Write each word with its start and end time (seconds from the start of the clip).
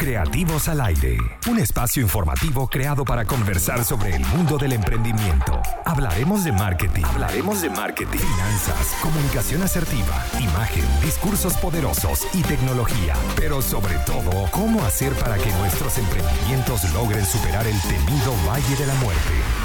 Creativos 0.00 0.66
al 0.68 0.80
Aire, 0.80 1.18
un 1.46 1.58
espacio 1.58 2.02
informativo 2.02 2.66
creado 2.68 3.04
para 3.04 3.26
conversar 3.26 3.84
sobre 3.84 4.16
el 4.16 4.24
mundo 4.28 4.56
del 4.56 4.72
emprendimiento. 4.72 5.60
Hablaremos 5.84 6.42
de 6.42 6.52
marketing, 6.52 7.04
hablaremos 7.04 7.60
de 7.60 7.68
marketing, 7.68 8.16
finanzas, 8.18 8.96
comunicación 9.02 9.62
asertiva, 9.62 10.24
imagen, 10.40 10.86
discursos 11.02 11.52
poderosos 11.58 12.26
y 12.32 12.40
tecnología, 12.44 13.14
pero 13.36 13.60
sobre 13.60 13.96
todo, 14.06 14.48
cómo 14.52 14.82
hacer 14.86 15.12
para 15.16 15.36
que 15.36 15.52
nuestros 15.58 15.98
emprendimientos 15.98 16.90
logren 16.94 17.26
superar 17.26 17.66
el 17.66 17.78
temido 17.82 18.32
Valle 18.48 18.76
de 18.76 18.86
la 18.86 18.94
Muerte. 18.94 19.59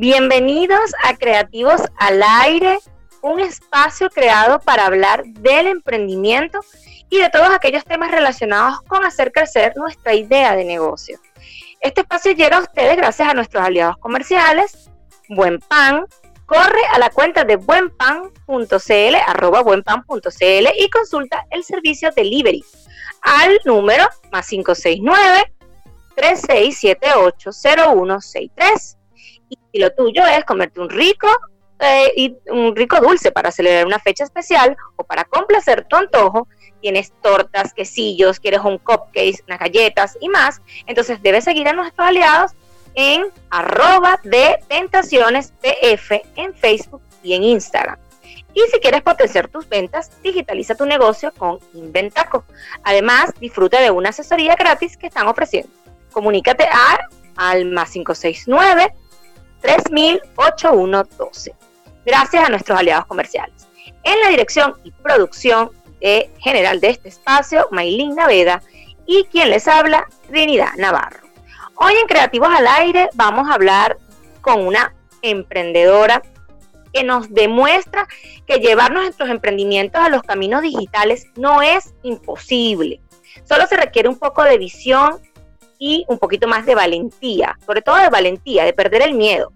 Bienvenidos 0.00 0.92
a 1.04 1.14
Creativos 1.14 1.82
al 1.98 2.22
Aire, 2.22 2.78
un 3.20 3.38
espacio 3.38 4.08
creado 4.08 4.58
para 4.58 4.86
hablar 4.86 5.24
del 5.26 5.66
emprendimiento 5.66 6.60
y 7.10 7.18
de 7.18 7.28
todos 7.28 7.50
aquellos 7.50 7.84
temas 7.84 8.10
relacionados 8.10 8.80
con 8.88 9.04
hacer 9.04 9.30
crecer 9.30 9.74
nuestra 9.76 10.14
idea 10.14 10.56
de 10.56 10.64
negocio. 10.64 11.18
Este 11.82 12.00
espacio 12.00 12.32
llega 12.32 12.56
a 12.56 12.62
ustedes 12.62 12.96
gracias 12.96 13.28
a 13.28 13.34
nuestros 13.34 13.62
aliados 13.62 13.98
comerciales, 13.98 14.90
Buen 15.28 15.58
Pan, 15.58 16.06
corre 16.46 16.80
a 16.94 16.98
la 16.98 17.10
cuenta 17.10 17.44
de 17.44 17.56
buenpan.cl, 17.56 19.16
arroba 19.26 19.60
buenpan.cl 19.60 20.68
y 20.78 20.88
consulta 20.88 21.46
el 21.50 21.62
servicio 21.62 22.10
delivery 22.16 22.64
al 23.20 23.60
número 23.66 24.08
más 24.32 24.48
569 24.48 25.52
3678 26.16 27.50
0163 27.52 28.96
y 29.72 29.80
lo 29.80 29.92
tuyo 29.92 30.26
es 30.26 30.44
comerte 30.44 30.80
un 30.80 30.90
rico 30.90 31.28
eh, 31.80 32.12
y 32.14 32.36
un 32.50 32.76
rico 32.76 33.00
dulce 33.00 33.32
para 33.32 33.50
celebrar 33.50 33.86
una 33.86 33.98
fecha 33.98 34.24
especial 34.24 34.76
o 34.96 35.04
para 35.04 35.24
complacer 35.24 35.86
tu 35.88 35.96
antojo, 35.96 36.46
tienes 36.82 37.12
tortas, 37.22 37.72
quesillos, 37.72 38.38
quieres 38.38 38.60
un 38.60 38.76
cupcake, 38.76 39.42
unas 39.46 39.58
galletas 39.58 40.18
y 40.20 40.28
más, 40.28 40.60
entonces 40.86 41.22
debes 41.22 41.44
seguir 41.44 41.68
a 41.68 41.72
nuestros 41.72 42.06
aliados 42.06 42.52
en 42.94 43.24
arroba 43.48 44.20
de 44.24 44.58
tentaciones 44.68 45.52
PF 45.62 46.22
en 46.36 46.54
Facebook 46.54 47.00
y 47.22 47.32
en 47.32 47.44
Instagram. 47.44 47.98
Y 48.52 48.60
si 48.72 48.80
quieres 48.80 49.00
potenciar 49.02 49.48
tus 49.48 49.66
ventas, 49.68 50.10
digitaliza 50.22 50.74
tu 50.74 50.84
negocio 50.84 51.32
con 51.32 51.60
Inventaco. 51.72 52.44
Además, 52.82 53.32
disfruta 53.40 53.80
de 53.80 53.90
una 53.90 54.08
asesoría 54.08 54.56
gratis 54.56 54.96
que 54.96 55.06
están 55.06 55.28
ofreciendo. 55.28 55.70
Comunícate 56.12 56.64
a, 56.64 56.98
al 57.36 57.66
más 57.66 57.90
569 57.92 58.92
308112. 59.62 61.54
Gracias 62.04 62.44
a 62.44 62.48
nuestros 62.48 62.78
aliados 62.78 63.06
comerciales. 63.06 63.68
En 64.02 64.20
la 64.20 64.28
dirección 64.28 64.74
y 64.84 64.90
producción 64.90 65.70
general 66.38 66.80
de 66.80 66.88
este 66.90 67.08
espacio, 67.08 67.68
Maylin 67.70 68.14
Naveda, 68.14 68.62
y 69.06 69.24
quien 69.24 69.50
les 69.50 69.68
habla, 69.68 70.06
Trinidad 70.28 70.72
Navarro. 70.76 71.20
Hoy 71.74 71.94
en 71.94 72.06
Creativos 72.06 72.48
al 72.50 72.66
Aire 72.66 73.08
vamos 73.14 73.48
a 73.48 73.54
hablar 73.54 73.98
con 74.40 74.66
una 74.66 74.94
emprendedora 75.22 76.22
que 76.92 77.04
nos 77.04 77.32
demuestra 77.32 78.08
que 78.46 78.58
llevar 78.58 78.92
nuestros 78.92 79.28
emprendimientos 79.30 80.00
a 80.00 80.08
los 80.08 80.22
caminos 80.22 80.62
digitales 80.62 81.26
no 81.36 81.62
es 81.62 81.94
imposible. 82.02 83.00
Solo 83.44 83.66
se 83.66 83.76
requiere 83.76 84.08
un 84.08 84.18
poco 84.18 84.42
de 84.42 84.58
visión 84.58 85.20
y 85.80 86.04
un 86.08 86.18
poquito 86.18 86.46
más 86.46 86.66
de 86.66 86.76
valentía, 86.76 87.58
sobre 87.66 87.82
todo 87.82 87.96
de 87.96 88.10
valentía, 88.10 88.64
de 88.64 88.72
perder 88.72 89.02
el 89.02 89.14
miedo. 89.14 89.50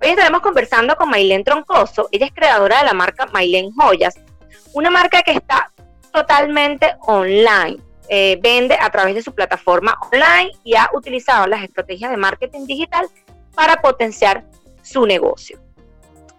Hoy 0.00 0.10
estaremos 0.10 0.42
conversando 0.42 0.94
con 0.96 1.08
Mailén 1.08 1.42
Troncoso, 1.42 2.08
ella 2.12 2.26
es 2.26 2.32
creadora 2.32 2.78
de 2.78 2.84
la 2.84 2.92
marca 2.92 3.26
Mailén 3.32 3.72
Joyas, 3.72 4.14
una 4.74 4.90
marca 4.90 5.22
que 5.22 5.32
está 5.32 5.72
totalmente 6.12 6.94
online. 7.00 7.78
Eh, 8.08 8.38
vende 8.42 8.76
a 8.78 8.90
través 8.90 9.14
de 9.14 9.22
su 9.22 9.34
plataforma 9.34 9.96
online 10.12 10.50
y 10.64 10.74
ha 10.74 10.90
utilizado 10.92 11.46
las 11.46 11.62
estrategias 11.62 12.10
de 12.10 12.18
marketing 12.18 12.66
digital 12.66 13.08
para 13.54 13.80
potenciar 13.80 14.44
su 14.82 15.06
negocio. 15.06 15.58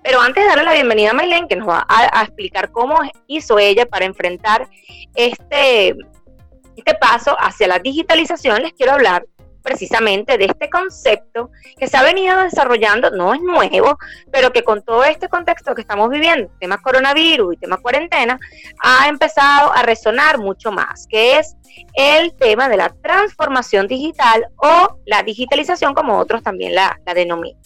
Pero 0.04 0.22
antes 0.22 0.44
de 0.44 0.50
darle 0.50 0.66
la 0.66 0.74
bienvenida 0.74 1.12
a 1.12 1.14
Mailén, 1.14 1.48
que 1.48 1.56
nos 1.56 1.68
va 1.68 1.86
a 1.88 2.22
explicar 2.22 2.72
cómo 2.72 3.00
hizo 3.26 3.58
ella 3.58 3.88
para 3.88 4.06
enfrentar 4.06 4.70
este, 5.16 5.96
este 6.76 6.96
paso 6.96 7.36
hacia 7.40 7.68
la 7.68 7.80
digitalización, 7.80 8.62
les 8.62 8.74
quiero 8.74 8.94
hablar 8.94 9.26
precisamente 9.64 10.38
de 10.38 10.46
este 10.46 10.70
concepto 10.70 11.50
que 11.78 11.88
se 11.88 11.98
ha 11.98 12.04
venido 12.04 12.38
desarrollando, 12.42 13.10
no 13.12 13.34
es 13.34 13.42
nuevo, 13.42 13.98
pero 14.32 14.52
que 14.52 14.64
con 14.64 14.84
todo 14.84 15.04
este 15.06 15.30
contexto 15.30 15.74
que 15.74 15.82
estamos 15.82 16.10
viviendo, 16.10 16.52
tema 16.60 16.80
coronavirus 16.80 17.54
y 17.54 17.58
tema 17.58 17.78
cuarentena, 17.78 18.38
ha 18.84 19.08
empezado 19.08 19.74
a 19.74 19.82
resonar 19.82 20.38
mucho 20.38 20.72
más, 20.72 21.08
que 21.08 21.40
es 21.40 21.56
el 21.94 22.36
tema 22.36 22.70
de 22.70 22.78
la 22.78 22.90
transformación 22.90 23.88
digital 23.88 24.46
o 24.58 25.00
la 25.06 25.24
digitalización, 25.24 25.94
como 25.94 26.20
otros 26.20 26.44
también 26.44 26.76
la, 26.76 27.00
la 27.06 27.14
denominan. 27.14 27.62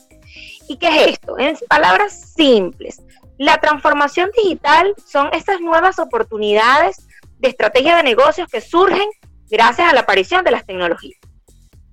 ¿Y 0.69 0.77
qué 0.77 0.87
es 0.87 1.13
esto? 1.13 1.37
En 1.39 1.57
palabras 1.67 2.33
simples, 2.35 3.01
la 3.37 3.57
transformación 3.57 4.29
digital 4.43 4.93
son 5.05 5.29
estas 5.33 5.61
nuevas 5.61 5.97
oportunidades 5.99 7.06
de 7.39 7.49
estrategia 7.49 7.95
de 7.95 8.03
negocios 8.03 8.47
que 8.51 8.61
surgen 8.61 9.07
gracias 9.49 9.89
a 9.89 9.93
la 9.93 10.01
aparición 10.01 10.43
de 10.43 10.51
las 10.51 10.65
tecnologías. 10.65 11.19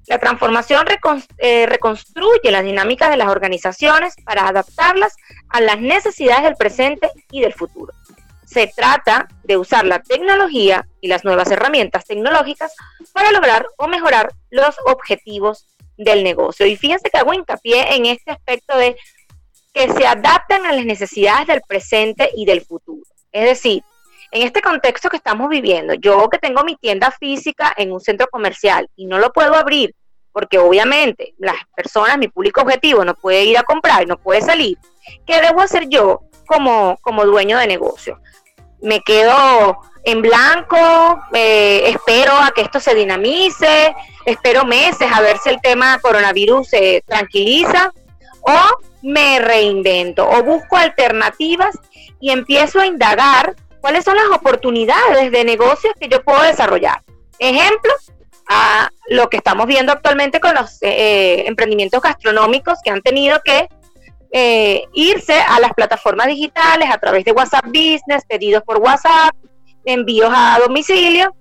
La 0.06 0.19
transformación 0.19 0.87
eh, 1.38 1.66
reconstruye 1.66 2.50
las 2.50 2.65
dinámicas 2.65 3.10
de 3.10 3.16
las 3.16 3.28
organizaciones 3.28 4.15
para 4.25 4.47
adaptarlas 4.49 5.16
a 5.49 5.60
las 5.60 5.81
necesidades 5.81 6.44
del 6.44 6.56
presente 6.56 7.10
y 7.31 7.41
del 7.41 7.55
futuro. 7.55 7.93
Se 8.44 8.71
trata 8.77 9.28
de 9.44 9.56
usar 9.56 9.87
la 9.87 10.03
tecnología 10.03 10.87
y 11.00 11.09
las 11.09 11.25
nuevas 11.25 11.50
herramientas 11.50 12.05
tecnológicas 12.05 12.75
para 13.12 13.32
lograr 13.32 13.66
o 13.78 13.88
mejorar 13.88 14.31
los 14.50 14.76
objetivos 14.87 15.66
del 15.97 16.22
negocio. 16.22 16.66
Y 16.66 16.76
fíjense 16.76 17.09
que 17.09 17.19
hago 17.19 17.32
hincapié 17.32 17.94
en 17.94 18.06
este 18.06 18.31
aspecto 18.31 18.76
de 18.76 18.97
que 19.72 19.91
se 19.91 20.06
adaptan 20.06 20.66
a 20.66 20.72
las 20.72 20.84
necesidades 20.84 21.47
del 21.47 21.62
presente 21.66 22.31
y 22.37 22.44
del 22.44 22.61
futuro. 22.61 23.03
Es 23.32 23.44
decir, 23.44 23.82
en 24.34 24.42
este 24.42 24.60
contexto 24.60 25.08
que 25.08 25.16
estamos 25.16 25.48
viviendo, 25.48 25.94
yo 25.94 26.28
que 26.28 26.38
tengo 26.38 26.64
mi 26.64 26.74
tienda 26.74 27.12
física 27.12 27.72
en 27.76 27.92
un 27.92 28.00
centro 28.00 28.26
comercial 28.26 28.90
y 28.96 29.06
no 29.06 29.18
lo 29.18 29.32
puedo 29.32 29.54
abrir 29.54 29.94
porque 30.32 30.58
obviamente 30.58 31.34
las 31.38 31.54
personas, 31.76 32.18
mi 32.18 32.26
público 32.26 32.62
objetivo 32.62 33.04
no 33.04 33.14
puede 33.14 33.44
ir 33.44 33.56
a 33.56 33.62
comprar, 33.62 34.08
no 34.08 34.18
puede 34.18 34.42
salir, 34.42 34.76
¿qué 35.24 35.40
debo 35.40 35.60
hacer 35.60 35.88
yo 35.88 36.22
como, 36.46 36.98
como 37.00 37.24
dueño 37.24 37.58
de 37.58 37.68
negocio? 37.68 38.18
Me 38.82 39.00
quedo 39.02 39.78
en 40.02 40.20
blanco, 40.20 41.20
eh, 41.32 41.90
espero 41.90 42.32
a 42.32 42.50
que 42.50 42.62
esto 42.62 42.80
se 42.80 42.96
dinamice, 42.96 43.94
espero 44.26 44.64
meses 44.64 45.08
a 45.12 45.20
ver 45.20 45.38
si 45.38 45.50
el 45.50 45.60
tema 45.60 46.00
coronavirus 46.00 46.68
se 46.70 47.04
tranquiliza 47.06 47.92
o 48.40 48.58
me 49.02 49.38
reinvento 49.38 50.28
o 50.28 50.42
busco 50.42 50.76
alternativas 50.76 51.78
y 52.18 52.32
empiezo 52.32 52.80
a 52.80 52.86
indagar 52.86 53.54
cuáles 53.84 54.02
son 54.02 54.16
las 54.16 54.30
oportunidades 54.34 55.30
de 55.30 55.44
negocios 55.44 55.92
que 56.00 56.08
yo 56.08 56.24
puedo 56.24 56.40
desarrollar. 56.40 57.02
Ejemplo, 57.38 57.92
a 58.48 58.88
lo 59.10 59.28
que 59.28 59.36
estamos 59.36 59.66
viendo 59.66 59.92
actualmente 59.92 60.40
con 60.40 60.54
los 60.54 60.78
eh, 60.80 61.46
emprendimientos 61.46 62.00
gastronómicos 62.00 62.78
que 62.82 62.90
han 62.90 63.02
tenido 63.02 63.42
que 63.44 63.68
eh, 64.32 64.84
irse 64.94 65.34
a 65.34 65.60
las 65.60 65.74
plataformas 65.74 66.28
digitales 66.28 66.88
a 66.90 66.96
través 66.96 67.26
de 67.26 67.32
WhatsApp 67.32 67.66
Business, 67.66 68.24
pedidos 68.26 68.62
por 68.62 68.78
WhatsApp, 68.78 69.34
envíos 69.84 70.32
a 70.34 70.58
domicilio. 70.66 71.36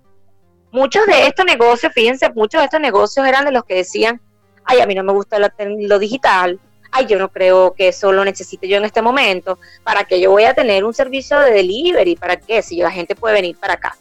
Muchos 0.73 1.05
de 1.05 1.27
estos 1.27 1.45
negocios, 1.45 1.93
fíjense, 1.93 2.29
muchos 2.35 2.59
de 2.59 2.65
estos 2.65 2.81
negocios 2.81 3.25
eran 3.25 3.45
de 3.45 3.53
los 3.53 3.63
que 3.63 3.75
decían, 3.75 4.19
ay, 4.65 4.81
a 4.81 4.85
mí 4.85 4.93
no 4.93 5.05
me 5.05 5.13
gusta 5.13 5.37
lo 5.39 5.97
digital, 5.97 6.59
ay, 6.93 7.07
yo 7.07 7.17
no 7.17 7.29
creo 7.29 7.73
que 7.73 7.87
eso 7.89 8.11
lo 8.11 8.23
necesite 8.23 8.67
yo 8.67 8.77
en 8.77 8.85
este 8.85 9.01
momento, 9.01 9.59
¿para 9.83 10.03
qué 10.05 10.21
yo 10.21 10.31
voy 10.31 10.43
a 10.45 10.53
tener 10.53 10.83
un 10.83 10.93
servicio 10.93 11.39
de 11.39 11.51
delivery? 11.51 12.15
¿Para 12.15 12.37
qué? 12.37 12.61
Si 12.61 12.77
la 12.77 12.91
gente 12.91 13.15
puede 13.15 13.33
venir 13.33 13.57
para 13.57 13.73
acá. 13.73 13.97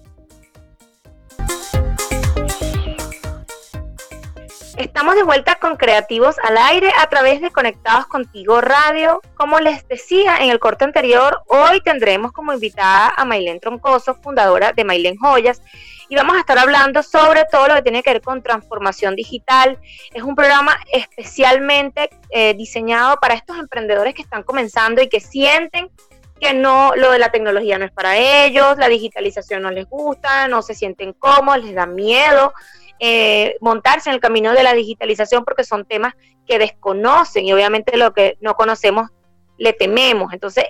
Estamos 4.77 5.15
de 5.15 5.23
vuelta 5.23 5.55
con 5.55 5.75
Creativos 5.75 6.37
al 6.41 6.57
Aire 6.57 6.93
a 6.97 7.07
través 7.09 7.41
de 7.41 7.51
Conectados 7.51 8.07
Contigo 8.07 8.61
Radio. 8.61 9.19
Como 9.35 9.59
les 9.59 9.85
decía 9.89 10.37
en 10.37 10.49
el 10.49 10.59
corte 10.59 10.85
anterior, 10.85 11.41
hoy 11.47 11.81
tendremos 11.81 12.31
como 12.31 12.53
invitada 12.53 13.13
a 13.17 13.25
Mailén 13.25 13.59
Troncoso, 13.59 14.15
fundadora 14.15 14.71
de 14.71 14.85
Mailén 14.85 15.17
Joyas, 15.17 15.61
y 16.11 16.15
vamos 16.15 16.35
a 16.35 16.41
estar 16.41 16.59
hablando 16.59 17.01
sobre 17.03 17.45
todo 17.49 17.69
lo 17.69 17.75
que 17.75 17.83
tiene 17.83 18.03
que 18.03 18.11
ver 18.11 18.21
con 18.21 18.43
transformación 18.43 19.15
digital. 19.15 19.79
Es 20.13 20.23
un 20.23 20.35
programa 20.35 20.77
especialmente 20.91 22.09
eh, 22.31 22.53
diseñado 22.53 23.15
para 23.21 23.33
estos 23.33 23.57
emprendedores 23.57 24.13
que 24.13 24.21
están 24.21 24.43
comenzando 24.43 25.01
y 25.01 25.07
que 25.07 25.21
sienten 25.21 25.89
que 26.37 26.53
no, 26.53 26.93
lo 26.97 27.11
de 27.11 27.19
la 27.19 27.31
tecnología 27.31 27.77
no 27.77 27.85
es 27.85 27.93
para 27.93 28.17
ellos, 28.17 28.77
la 28.77 28.89
digitalización 28.89 29.61
no 29.61 29.71
les 29.71 29.87
gusta, 29.87 30.49
no 30.49 30.61
se 30.61 30.75
sienten 30.75 31.13
cómodos, 31.13 31.63
les 31.63 31.75
da 31.75 31.85
miedo 31.85 32.53
eh, 32.99 33.55
montarse 33.61 34.09
en 34.09 34.15
el 34.15 34.19
camino 34.19 34.51
de 34.51 34.63
la 34.63 34.73
digitalización 34.73 35.45
porque 35.45 35.63
son 35.63 35.85
temas 35.85 36.13
que 36.45 36.59
desconocen 36.59 37.45
y 37.45 37.53
obviamente 37.53 37.95
lo 37.95 38.13
que 38.13 38.37
no 38.41 38.55
conocemos 38.55 39.11
le 39.57 39.71
tememos. 39.71 40.33
Entonces, 40.33 40.65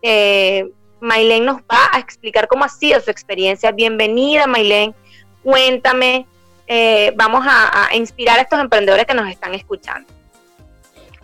eh, 0.00 0.70
nos 1.06 1.58
va 1.62 1.88
a 1.92 1.98
explicar 1.98 2.48
cómo 2.48 2.64
ha 2.64 2.68
sido 2.68 3.00
su 3.00 3.10
experiencia. 3.10 3.70
Bienvenida, 3.70 4.46
Maylene. 4.46 4.94
Cuéntame. 5.42 6.26
Eh, 6.66 7.12
vamos 7.14 7.44
a, 7.48 7.94
inspirar 7.94 8.38
a 8.38 8.42
estos 8.42 8.58
emprendedores 8.58 9.06
que 9.06 9.14
nos 9.14 9.28
están 9.30 9.54
escuchando. 9.54 10.08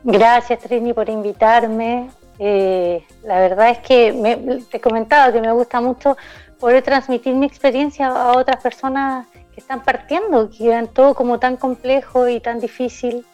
Gracias, 0.04 0.60
Trini, 0.60 0.92
por 0.92 1.08
invitarme. 1.08 2.10
Eh, 2.38 3.04
la 3.24 3.40
verdad 3.40 3.70
es 3.70 3.78
que 3.78 4.12
me, 4.12 4.36
te 4.70 4.76
he 4.76 4.80
comentado 4.80 5.32
que 5.32 5.40
me 5.40 5.52
gusta 5.52 5.80
mucho 5.80 6.16
poder 6.58 6.82
transmitir 6.82 7.34
mi 7.34 7.46
experiencia 7.46 8.06
a 8.06 8.36
otras 8.36 8.62
personas 8.62 9.26
que 9.52 9.60
están 9.60 9.82
partiendo, 9.82 10.48
que 10.48 10.68
ven 10.68 10.86
todo 10.88 11.14
como 11.14 11.38
tan 11.38 11.56
complejo 11.56 12.28
y 12.28 12.40
tan 12.40 12.60
difícil, 12.60 13.26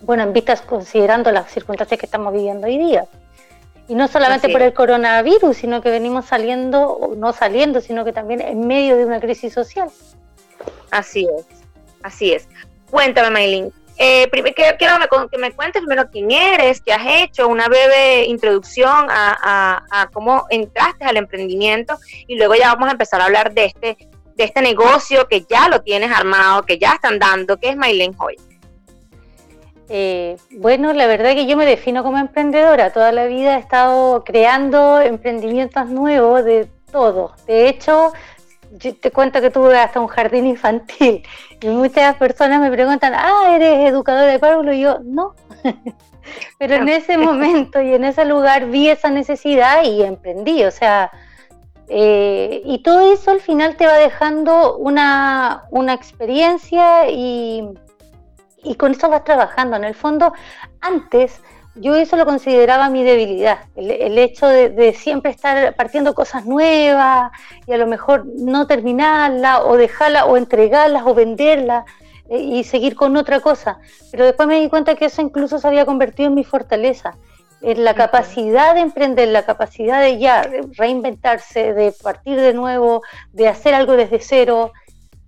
bueno, 0.00 0.22
en 0.22 0.32
vistas 0.32 0.62
considerando 0.62 1.30
las 1.30 1.50
circunstancias 1.50 2.00
que 2.00 2.06
estamos 2.06 2.32
viviendo 2.32 2.66
hoy 2.66 2.78
día. 2.78 3.06
Y 3.90 3.96
no 3.96 4.06
solamente 4.06 4.48
por 4.50 4.62
el 4.62 4.72
coronavirus, 4.72 5.56
sino 5.56 5.82
que 5.82 5.90
venimos 5.90 6.26
saliendo, 6.26 6.80
o 6.92 7.16
no 7.16 7.32
saliendo, 7.32 7.80
sino 7.80 8.04
que 8.04 8.12
también 8.12 8.40
en 8.40 8.64
medio 8.64 8.96
de 8.96 9.04
una 9.04 9.18
crisis 9.18 9.52
social. 9.52 9.90
Así 10.92 11.26
es, 11.26 11.44
así 12.00 12.32
es. 12.32 12.46
Cuéntame, 12.88 13.30
Maylin. 13.30 13.72
Eh, 13.98 14.28
primero, 14.28 14.54
quiero 14.78 14.94
que 15.28 15.38
me 15.38 15.50
cuentes 15.50 15.82
primero 15.82 16.08
quién 16.08 16.30
eres, 16.30 16.80
qué 16.80 16.92
has 16.92 17.04
hecho, 17.04 17.48
una 17.48 17.66
breve 17.66 18.26
introducción 18.26 19.08
a, 19.10 19.82
a 19.90 20.08
cómo 20.12 20.46
entraste 20.50 21.04
al 21.04 21.16
emprendimiento 21.16 21.98
y 22.28 22.38
luego 22.38 22.54
ya 22.54 22.72
vamos 22.72 22.90
a 22.90 22.92
empezar 22.92 23.20
a 23.20 23.24
hablar 23.24 23.52
de 23.52 23.64
este 23.64 23.96
de 24.36 24.44
este 24.44 24.62
negocio 24.62 25.26
que 25.28 25.44
ya 25.50 25.68
lo 25.68 25.82
tienes 25.82 26.10
armado, 26.12 26.62
que 26.62 26.78
ya 26.78 26.92
están 26.92 27.18
dando, 27.18 27.58
que 27.58 27.70
es 27.70 27.76
Maylene 27.76 28.14
Hoy? 28.18 28.36
Eh, 29.92 30.36
bueno, 30.52 30.92
la 30.92 31.08
verdad 31.08 31.34
que 31.34 31.46
yo 31.46 31.56
me 31.56 31.66
defino 31.66 32.04
como 32.04 32.16
emprendedora. 32.18 32.92
Toda 32.92 33.10
la 33.10 33.26
vida 33.26 33.56
he 33.56 33.58
estado 33.58 34.22
creando 34.24 35.00
emprendimientos 35.00 35.88
nuevos 35.88 36.44
de 36.44 36.68
todo. 36.92 37.32
De 37.46 37.68
hecho, 37.68 38.12
yo 38.70 38.94
te 38.94 39.10
cuento 39.10 39.40
que 39.40 39.50
tuve 39.50 39.76
hasta 39.76 39.98
un 39.98 40.06
jardín 40.06 40.46
infantil 40.46 41.24
y 41.60 41.66
muchas 41.66 42.16
personas 42.16 42.60
me 42.60 42.70
preguntan, 42.70 43.14
ah, 43.16 43.52
¿eres 43.52 43.90
educadora 43.90 44.26
de 44.26 44.38
párvulo? 44.38 44.72
Y 44.72 44.80
yo, 44.82 45.00
no. 45.02 45.34
Pero 46.58 46.76
en 46.76 46.88
ese 46.88 47.18
momento 47.18 47.82
y 47.82 47.92
en 47.92 48.04
ese 48.04 48.24
lugar 48.24 48.66
vi 48.66 48.88
esa 48.88 49.10
necesidad 49.10 49.82
y 49.82 50.02
emprendí. 50.02 50.62
O 50.64 50.70
sea, 50.70 51.10
eh, 51.88 52.62
y 52.64 52.84
todo 52.84 53.12
eso 53.12 53.32
al 53.32 53.40
final 53.40 53.76
te 53.76 53.86
va 53.86 53.94
dejando 53.94 54.76
una, 54.76 55.64
experiencia 55.92 57.10
y, 57.10 57.68
con 58.76 58.92
eso 58.92 59.08
vas 59.08 59.24
trabajando. 59.24 59.76
En 59.76 59.84
el 59.84 59.94
fondo, 59.94 60.32
antes 60.80 61.40
yo 61.76 61.94
eso 61.94 62.16
lo 62.16 62.26
consideraba 62.26 62.90
mi 62.90 63.04
debilidad, 63.04 63.60
el, 63.76 64.18
hecho 64.18 64.48
de, 64.48 64.92
siempre 64.92 65.30
estar 65.30 65.74
partiendo 65.76 66.14
cosas 66.14 66.44
nuevas 66.44 67.30
y 67.66 67.72
a 67.72 67.78
lo 67.78 67.86
mejor 67.86 68.26
no 68.26 68.66
terminarla 68.66 69.64
o 69.64 69.76
dejarla 69.76 70.26
o 70.26 70.36
entregarlas 70.36 71.04
o 71.06 71.14
venderlas 71.14 71.84
eh, 72.28 72.38
y 72.38 72.64
seguir 72.64 72.96
con 72.96 73.16
otra 73.16 73.40
cosa. 73.40 73.78
Pero 74.10 74.24
después 74.24 74.48
me 74.48 74.60
di 74.60 74.68
cuenta 74.68 74.96
que 74.96 75.06
eso 75.06 75.22
incluso 75.22 75.58
se 75.58 75.68
había 75.68 75.86
convertido 75.86 76.28
en 76.28 76.34
mi 76.34 76.44
fortaleza 76.44 77.16
en 77.62 77.84
la 77.84 77.94
capacidad 77.94 78.74
de 78.74 78.80
emprender, 78.80 79.28
la 79.28 79.44
capacidad 79.44 80.00
de 80.00 80.18
ya 80.18 80.48
reinventarse, 80.76 81.74
de 81.74 81.92
partir 81.92 82.40
de 82.40 82.54
nuevo, 82.54 83.02
de 83.32 83.48
hacer 83.48 83.74
algo 83.74 83.94
desde 83.94 84.20
cero. 84.20 84.72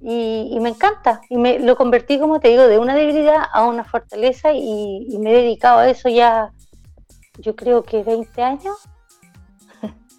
Y, 0.05 0.59
me 0.61 0.71
encanta. 0.71 1.21
Y 1.29 1.37
me 1.37 1.61
lo 1.61 1.77
convertí, 1.77 2.19
como 2.19 2.41
te 2.41 2.49
digo, 2.49 2.67
de 2.67 2.79
una 2.79 2.95
debilidad 2.95 3.45
a 3.53 3.65
una 3.65 3.85
fortaleza 3.85 4.53
y, 4.53 5.17
me 5.21 5.31
he 5.31 5.43
dedicado 5.43 5.79
a 5.79 5.89
eso 5.89 6.09
ya, 6.09 6.53
yo 7.39 7.55
creo 7.55 7.85
que 7.85 8.03
20 8.03 8.43
años. 8.43 8.77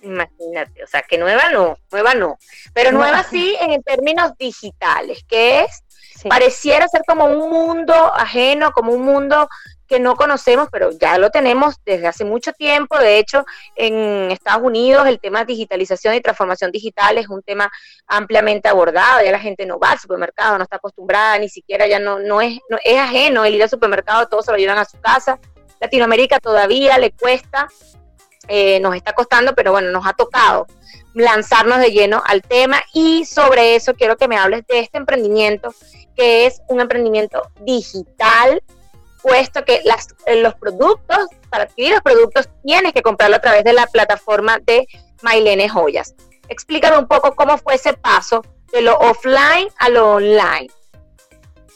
Imagínate, 0.02 0.84
o 0.84 0.88
sea, 0.88 1.02
que 1.02 1.18
nueva 1.18 1.50
no, 1.52 1.78
nueva 1.92 2.14
no, 2.14 2.38
pero 2.74 2.92
nueva 2.92 3.24
sí 3.24 3.56
en 3.60 3.82
términos 3.84 4.34
digitales, 4.38 5.24
que 5.28 5.62
es, 5.62 5.84
pareciera 6.28 6.88
ser 6.90 7.04
como 7.08 7.26
un 7.26 7.50
mundo 7.50 7.94
ajeno, 7.94 8.72
como 8.72 8.92
un 8.92 9.02
mundo 9.02 9.48
que 9.88 10.00
no 10.00 10.16
conocemos, 10.16 10.68
pero 10.72 10.92
ya 10.92 11.18
lo 11.18 11.30
tenemos 11.30 11.76
desde 11.86 12.08
hace 12.08 12.26
mucho 12.26 12.54
tiempo. 12.54 12.98
De 12.98 13.20
hecho, 13.20 13.46
en 13.76 14.32
Estados 14.32 14.64
Unidos 14.64 15.08
el 15.08 15.20
tema 15.20 15.46
digitalización 15.46 16.16
y 16.16 16.22
transformación 16.22 16.72
digital 16.72 17.18
es 17.18 17.30
un 17.30 17.42
tema 17.42 17.72
ampliamente 18.08 18.70
abordado. 18.70 19.24
Ya 19.24 19.32
la 19.32 19.40
gente 19.40 19.66
no 19.66 19.80
va 19.80 19.92
al 19.92 20.00
supermercado, 20.00 20.58
no 20.58 20.64
está 20.64 20.78
acostumbrada, 20.78 21.38
ni 21.40 21.50
siquiera 21.50 21.88
ya 21.88 22.00
no, 22.00 22.20
no, 22.20 22.42
es, 22.42 22.60
no 22.70 22.78
es 22.84 22.98
ajeno 22.98 23.46
el 23.46 23.56
ir 23.56 23.64
al 23.64 23.70
supermercado, 23.70 24.28
todos 24.28 24.46
se 24.46 24.52
lo 24.52 24.58
llevan 24.58 24.78
a 24.78 24.86
su 24.86 25.00
casa. 25.00 25.40
Latinoamérica 25.80 26.40
todavía 26.40 26.98
le 26.98 27.12
cuesta, 27.12 27.68
eh, 28.48 28.80
nos 28.80 28.96
está 28.96 29.14
costando, 29.14 29.54
pero 29.54 29.72
bueno, 29.72 29.92
nos 29.92 30.08
ha 30.08 30.14
tocado 30.14 30.68
lanzarnos 31.14 31.80
de 31.80 31.92
lleno 31.92 32.24
al 32.26 32.42
tema 32.42 32.82
y 32.94 33.26
sobre 33.26 33.76
eso 33.76 33.94
quiero 33.94 34.18
que 34.18 34.28
me 34.28 34.38
hables 34.38 34.66
de 34.68 34.80
este 34.80 34.98
emprendimiento 34.98 35.74
que 36.16 36.46
es 36.46 36.62
un 36.68 36.80
emprendimiento 36.80 37.42
digital 37.62 38.62
puesto 39.24 39.64
que 39.66 39.82
las, 39.86 40.10
eh, 40.28 40.42
los 40.42 40.54
productos, 40.56 41.28
para 41.50 41.64
adquirir 41.64 41.94
los 41.94 42.02
productos, 42.02 42.50
tienes 42.64 42.94
que 42.94 43.02
comprarlo 43.02 43.38
a 43.38 43.40
través 43.40 43.64
de 43.64 43.74
la 43.74 43.88
plataforma 43.88 44.60
de 44.60 44.86
Mailene 45.22 45.70
Joyas. 45.70 46.14
Explícame 46.50 46.98
un 46.98 47.08
poco 47.08 47.34
cómo 47.34 47.58
fue 47.58 47.76
ese 47.76 47.94
paso 47.94 48.44
de 48.72 48.82
lo 48.82 48.98
offline 48.98 49.70
a 49.80 49.90
lo 49.90 50.16
online. 50.16 50.68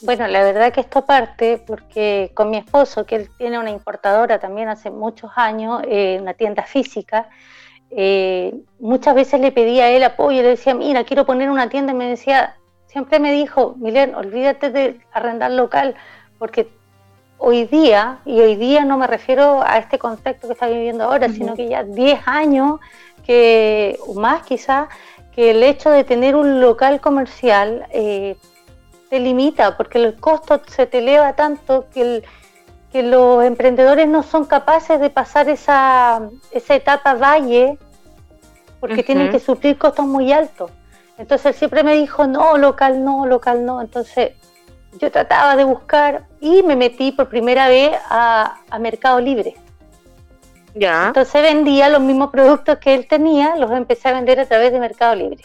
Bueno, 0.02 0.28
la 0.28 0.44
verdad 0.44 0.72
que 0.72 0.82
esto 0.82 1.06
parte 1.06 1.64
porque 1.66 2.32
con 2.36 2.52
mi 2.52 2.58
esposo, 2.58 3.06
que 3.06 3.16
él 3.16 3.30
tiene 3.38 3.58
una 3.58 3.72
importadora 3.72 4.40
también 4.40 4.68
hace 4.70 4.92
muchos 4.92 5.32
años, 5.36 5.82
eh, 5.88 6.20
una 6.22 6.34
tienda 6.34 6.64
física, 6.64 7.30
eh, 7.90 8.54
muchas 8.80 9.16
veces 9.16 9.40
le 9.40 9.52
pedía 9.52 9.86
a 9.86 9.90
él 9.90 10.04
apoyo, 10.04 10.44
le 10.44 10.50
decía, 10.50 10.76
mira, 10.76 11.06
quiero 11.06 11.26
poner 11.26 11.50
una 11.50 11.70
tienda, 11.70 11.94
y 11.94 11.96
me 11.96 12.10
decía, 12.10 12.58
siempre 12.88 13.20
me 13.20 13.32
dijo, 13.32 13.76
Milen, 13.78 14.14
olvídate 14.14 14.70
de 14.70 15.00
arrendar 15.14 15.52
local, 15.52 15.96
porque 16.38 16.70
hoy 17.38 17.66
día, 17.66 18.20
y 18.26 18.40
hoy 18.40 18.56
día 18.56 18.86
no 18.86 18.98
me 18.98 19.08
refiero 19.08 19.62
a 19.64 19.78
este 19.78 20.00
contexto 20.00 20.48
que 20.48 20.54
está 20.54 20.68
viviendo 20.68 21.04
ahora, 21.04 21.30
sino 21.30 21.56
que 21.56 21.68
ya 21.68 21.84
10 21.84 22.20
años, 22.26 22.80
que, 23.26 24.00
o 24.06 24.14
más 24.14 24.44
quizás, 24.44 24.88
que 25.34 25.52
el 25.52 25.64
hecho 25.64 25.90
de 25.90 26.04
tener 26.04 26.36
un 26.36 26.62
local 26.62 27.00
comercial 27.00 27.86
eh, 27.92 28.38
te 29.10 29.20
limita, 29.20 29.78
porque 29.78 30.00
el 30.00 30.16
costo 30.16 30.62
se 30.68 30.88
te 30.88 31.00
eleva 31.00 31.34
tanto 31.34 31.86
que, 31.94 32.24
que 32.92 33.04
los 33.04 33.44
emprendedores 33.44 34.08
no 34.08 34.24
son 34.24 34.46
capaces 34.46 35.00
de 35.00 35.10
pasar 35.10 35.50
esa, 35.50 36.30
esa 36.52 36.76
etapa 36.76 37.14
valle, 37.14 37.78
porque 38.80 39.04
tienen 39.04 39.32
que 39.32 39.40
suplir 39.40 39.78
costos 39.78 40.06
muy 40.06 40.32
altos. 40.32 40.72
Entonces 41.18 41.48
él 41.48 41.54
siempre 41.56 41.84
me 41.84 41.96
dijo, 41.96 42.28
no, 42.28 42.58
local 42.58 43.04
no, 43.04 43.26
local 43.26 43.66
no. 43.66 43.82
Entonces 43.82 44.34
yo 44.98 45.12
trataba 45.12 45.56
de 45.56 45.64
buscar 45.64 46.26
y 46.40 46.64
me 46.64 46.76
metí 46.76 47.12
por 47.12 47.30
primera 47.30 47.68
vez 47.68 47.92
a, 48.10 48.60
Mercado 48.80 49.20
Libre. 49.20 49.56
Ya. 50.76 51.08
Entonces 51.08 51.42
vendía 51.42 51.90
los 51.90 52.02
mismos 52.02 52.30
productos 52.30 52.78
que 52.78 52.94
él 52.94 53.08
tenía, 53.08 53.56
los 53.56 53.72
empecé 53.72 54.10
a 54.10 54.14
vender 54.14 54.40
a 54.40 54.46
través 54.46 54.72
de 54.72 54.80
Mercado 54.80 55.16
Libre. 55.16 55.44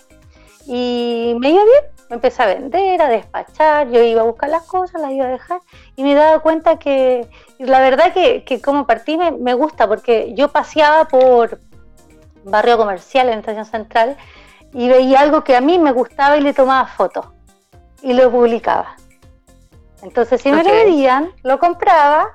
Y 0.67 1.35
me 1.41 1.51
iba 1.51 1.65
bien, 1.65 1.85
me 2.11 2.17
empecé 2.17 2.43
a 2.43 2.47
vender, 2.47 3.01
a 3.01 3.09
despachar, 3.09 3.89
yo 3.91 4.03
iba 4.03 4.21
a 4.21 4.25
buscar 4.25 4.51
las 4.51 4.65
cosas, 4.65 5.01
las 5.01 5.13
iba 5.13 5.27
a 5.27 5.31
dejar 5.31 5.61
y 5.97 6.03
me 6.03 6.15
daba 6.15 6.41
cuenta 6.41 6.79
que 6.79 7.27
la 7.59 7.81
verdad 7.81 8.13
que, 8.13 8.61
como 8.63 8.87
partí 8.87 9.17
me, 9.17 9.31
me, 9.33 9.55
gusta 9.55 9.89
porque 9.89 10.35
yo 10.35 10.49
paseaba 10.49 11.07
por, 11.07 11.59
barrio 12.45 12.77
comercial 12.77 13.29
en 13.29 13.39
Estación 13.39 13.65
Central 13.65 14.17
y 14.73 14.89
veía 14.89 15.21
algo 15.21 15.45
que 15.45 15.57
a 15.57 15.61
mí 15.61 15.79
me 15.79 15.93
gustaba 15.93 16.37
y 16.37 16.41
le 16.41 16.55
tomaba 16.55 16.87
fotos 16.87 17.27
y 18.03 18.13
lo 18.13 18.31
publicaba. 18.31 18.97
Entonces, 20.03 20.41
si 20.41 20.51
me 20.51 20.63
lo 20.63 20.71
pedían, 20.71 21.33
lo 21.43 21.59
compraba 21.59 22.29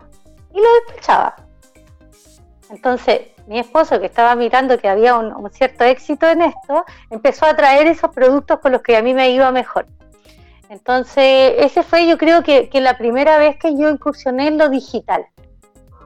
y 0.54 0.58
lo 0.58 0.68
despachaba. 0.86 1.36
Entonces, 2.70 3.22
mi 3.48 3.60
esposo, 3.60 4.00
que 4.00 4.08
estaba 4.08 4.36
mirando 4.36 4.78
que 4.78 4.90
había 4.90 5.16
un, 5.16 5.50
cierto 5.52 5.84
éxito 5.84 6.28
en 6.28 6.42
esto, 6.42 6.86
empezó 7.10 7.46
a 7.46 7.56
traer 7.56 7.88
esos 7.88 8.12
productos 8.12 8.60
con 8.60 8.72
los 8.72 8.82
que 8.82 8.98
a 8.98 9.02
mí 9.02 9.14
me 9.14 9.32
iba 9.32 9.52
mejor. 9.52 9.86
Entonces, 10.70 11.54
ese 11.60 11.84
fue 11.84 12.08
yo 12.08 12.18
creo 12.18 12.44
que, 12.44 12.70
que 12.70 12.82
la 12.82 12.98
primera 12.98 13.38
vez 13.38 13.58
que 13.58 13.78
yo 13.78 13.90
incursioné 13.90 14.48
en 14.48 14.58
lo 14.58 14.70
digital, 14.70 15.26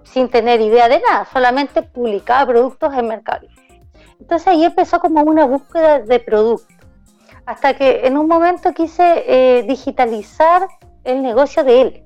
sin 0.04 0.30
tener 0.30 0.62
idea 0.62 0.88
de 0.88 1.00
nada, 1.00 1.26
solamente 1.32 1.82
publicaba 1.82 2.46
productos 2.46 2.94
en 2.94 3.08
Mercado. 3.08 3.48
Entonces 4.20 4.48
ahí 4.48 4.64
empezó 4.64 5.00
como 5.00 5.24
una 5.24 5.46
búsqueda 5.46 6.00
de 6.00 6.20
productos, 6.20 6.76
hasta 7.46 7.74
que 7.74 8.06
en 8.06 8.18
un 8.18 8.28
momento 8.28 8.72
quise 8.74 9.24
eh, 9.26 9.64
digitalizar 9.64 10.68
el 11.04 11.22
negocio 11.22 11.64
de 11.64 11.82
él. 11.82 12.04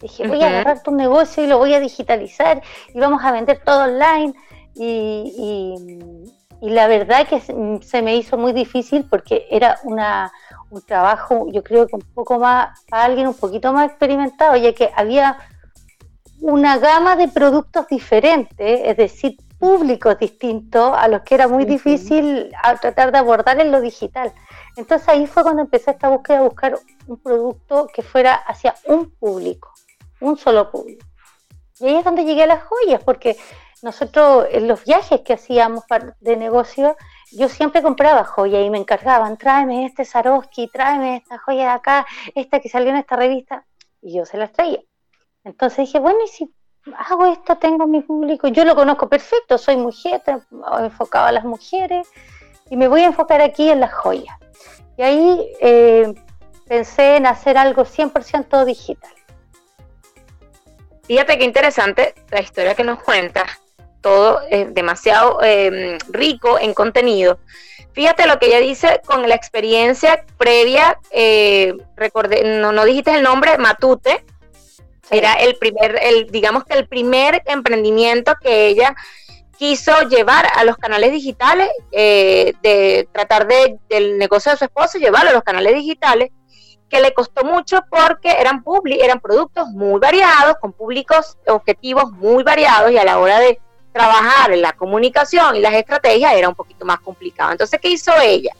Dije, 0.00 0.26
voy 0.26 0.42
a 0.42 0.46
agarrar 0.46 0.82
tu 0.82 0.92
negocio 0.92 1.44
y 1.44 1.46
lo 1.46 1.58
voy 1.58 1.74
a 1.74 1.80
digitalizar 1.80 2.62
y 2.94 2.98
vamos 2.98 3.22
a 3.22 3.32
vender 3.32 3.60
todo 3.64 3.84
online. 3.84 4.34
Y, 4.74 5.74
la 6.62 6.88
verdad 6.88 7.26
que 7.26 7.40
se 7.40 8.02
me 8.02 8.16
hizo 8.16 8.36
muy 8.36 8.52
difícil 8.52 9.06
porque 9.08 9.46
era 9.50 9.78
una, 9.84 10.30
un 10.70 10.82
trabajo, 10.82 11.46
yo 11.50 11.62
creo 11.62 11.86
que 11.86 11.96
un 11.96 12.04
poco 12.14 12.38
más, 12.38 12.78
para 12.88 13.04
alguien 13.04 13.26
un 13.28 13.34
poquito 13.34 13.72
más 13.72 13.88
experimentado, 13.88 14.56
ya 14.56 14.72
que 14.72 14.90
había 14.94 15.38
una 16.40 16.78
gama 16.78 17.16
de 17.16 17.28
productos 17.28 17.86
diferentes, 17.88 18.80
es 18.84 18.96
decir, 18.96 19.36
públicos 19.58 20.18
distintos 20.18 20.92
a 20.96 21.06
los 21.08 21.20
que 21.22 21.34
era 21.34 21.48
muy 21.48 21.64
difícil 21.66 22.50
tratar 22.80 23.12
de 23.12 23.18
abordar 23.18 23.60
en 23.60 23.70
lo 23.70 23.80
digital. 23.80 24.32
Entonces 24.76 25.08
ahí 25.08 25.26
fue 25.26 25.42
cuando 25.42 25.62
empecé 25.62 25.90
esta 25.90 26.08
búsqueda 26.08 26.38
de 26.38 26.44
buscar 26.44 26.78
un 27.06 27.18
producto 27.18 27.88
que 27.92 28.02
fuera 28.02 28.34
hacia 28.34 28.74
un 28.86 29.10
público, 29.10 29.72
un 30.20 30.36
solo 30.36 30.70
público. 30.70 31.04
Y 31.80 31.86
ahí 31.86 31.96
es 31.96 32.04
donde 32.04 32.24
llegué 32.24 32.44
a 32.44 32.46
las 32.46 32.62
joyas, 32.64 33.02
porque 33.02 33.36
nosotros 33.82 34.46
en 34.50 34.68
los 34.68 34.84
viajes 34.84 35.22
que 35.22 35.32
hacíamos 35.32 35.84
de 36.20 36.36
negocio, 36.36 36.96
yo 37.32 37.48
siempre 37.48 37.82
compraba 37.82 38.24
joyas 38.24 38.64
y 38.64 38.70
me 38.70 38.78
encargaban, 38.78 39.38
tráeme 39.38 39.86
este 39.86 40.04
Swarovski, 40.04 40.68
tráeme 40.68 41.16
esta 41.16 41.38
joya 41.38 41.62
de 41.62 41.70
acá, 41.70 42.06
esta 42.34 42.60
que 42.60 42.68
salió 42.68 42.90
en 42.90 42.96
esta 42.96 43.16
revista, 43.16 43.64
y 44.02 44.16
yo 44.16 44.26
se 44.26 44.36
las 44.36 44.52
traía. 44.52 44.80
Entonces 45.44 45.86
dije, 45.86 45.98
bueno, 45.98 46.18
y 46.24 46.28
si 46.28 46.54
hago 46.96 47.26
esto, 47.26 47.56
tengo 47.56 47.86
mi 47.86 48.02
público, 48.02 48.48
yo 48.48 48.64
lo 48.64 48.74
conozco 48.74 49.08
perfecto, 49.08 49.56
soy 49.56 49.76
mujer, 49.76 50.22
enfocado 50.80 51.26
a 51.26 51.32
las 51.32 51.44
mujeres, 51.44 52.08
y 52.68 52.76
me 52.76 52.88
voy 52.88 53.02
a 53.02 53.06
enfocar 53.06 53.40
aquí 53.40 53.70
en 53.70 53.80
las 53.80 53.92
joyas. 53.94 54.39
Y 55.00 55.02
ahí 55.02 55.52
eh, 55.62 56.12
pensé 56.68 57.16
en 57.16 57.24
hacer 57.24 57.56
algo 57.56 57.86
100% 57.86 58.66
digital. 58.66 59.10
Fíjate 61.04 61.38
qué 61.38 61.44
interesante 61.44 62.14
la 62.30 62.42
historia 62.42 62.74
que 62.74 62.84
nos 62.84 63.02
cuentas, 63.02 63.44
todo 64.02 64.42
es 64.50 64.74
demasiado 64.74 65.42
em, 65.42 65.96
rico 66.10 66.58
en 66.58 66.74
contenido. 66.74 67.38
Fíjate 67.94 68.26
lo 68.26 68.38
que 68.38 68.48
ella 68.48 68.58
dice 68.58 69.00
con 69.06 69.26
la 69.26 69.36
experiencia 69.36 70.22
previa, 70.36 70.98
eh, 71.12 71.72
recordé, 71.96 72.60
no, 72.60 72.70
no 72.70 72.84
dijiste 72.84 73.14
el 73.14 73.22
nombre, 73.22 73.56
Matute, 73.56 74.26
era 75.10 75.32
el 75.32 75.56
primer, 75.56 75.98
el, 76.02 76.30
digamos 76.30 76.64
que 76.64 76.74
el 76.74 76.86
primer 76.86 77.42
emprendimiento 77.46 78.34
que 78.38 78.66
ella 78.66 78.94
quiso 79.60 79.92
llevar 80.08 80.46
a 80.56 80.64
los 80.64 80.78
canales 80.78 81.12
digitales, 81.12 81.68
eh, 81.92 82.54
de 82.62 83.06
tratar 83.12 83.46
de, 83.46 83.78
del 83.90 84.16
negocio 84.16 84.50
de 84.50 84.56
su 84.56 84.64
esposo, 84.64 84.96
llevarlo 84.96 85.28
a 85.28 85.34
los 85.34 85.42
canales 85.42 85.74
digitales, 85.74 86.30
que 86.88 86.98
le 86.98 87.12
costó 87.12 87.44
mucho 87.44 87.80
porque 87.90 88.30
eran, 88.30 88.64
eran 88.86 89.20
productos 89.20 89.68
muy 89.68 90.00
variados, 90.00 90.56
con 90.62 90.72
públicos 90.72 91.36
objetivos 91.46 92.10
muy 92.12 92.42
variados 92.42 92.90
y 92.90 92.96
a 92.96 93.04
la 93.04 93.18
hora 93.18 93.38
de 93.38 93.60
trabajar 93.92 94.50
en 94.50 94.62
la 94.62 94.72
comunicación 94.72 95.54
y 95.56 95.60
las 95.60 95.74
estrategias 95.74 96.32
era 96.32 96.48
un 96.48 96.54
poquito 96.54 96.86
más 96.86 96.98
complicado. 97.00 97.52
Entonces, 97.52 97.78
¿qué 97.82 97.90
hizo 97.90 98.12
ella? 98.18 98.54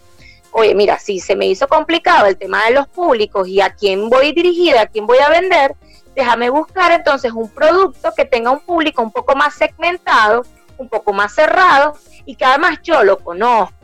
Oye, 0.51 0.75
mira, 0.75 0.99
si 0.99 1.19
se 1.19 1.35
me 1.35 1.47
hizo 1.47 1.67
complicado 1.67 2.27
el 2.27 2.37
tema 2.37 2.67
de 2.67 2.73
los 2.73 2.87
públicos 2.89 3.49
y 3.49 3.63
a 3.63 3.71
quién 3.71 4.11
voy 4.11 4.33
dirigida, 4.33 4.83
a 4.83 4.87
quién 4.87 5.07
voy 5.07 5.19
a 5.19 5.31
vender, 5.31 5.75
déjame 6.15 6.51
buscar 6.51 6.93
entonces 6.93 7.33
un 7.33 7.49
producto 7.49 8.13
que 8.15 8.27
tenga 8.27 8.51
un 8.51 8.61
público 8.61 9.01
un 9.01 9.13
poco 9.13 9.35
más 9.35 9.55
segmentado, 9.55 10.45
un 10.81 10.89
poco 10.89 11.13
más 11.13 11.35
cerrado 11.35 11.95
y 12.25 12.35
que 12.35 12.45
además 12.45 12.79
yo 12.83 13.05
lo 13.05 13.19
conozco. 13.19 13.75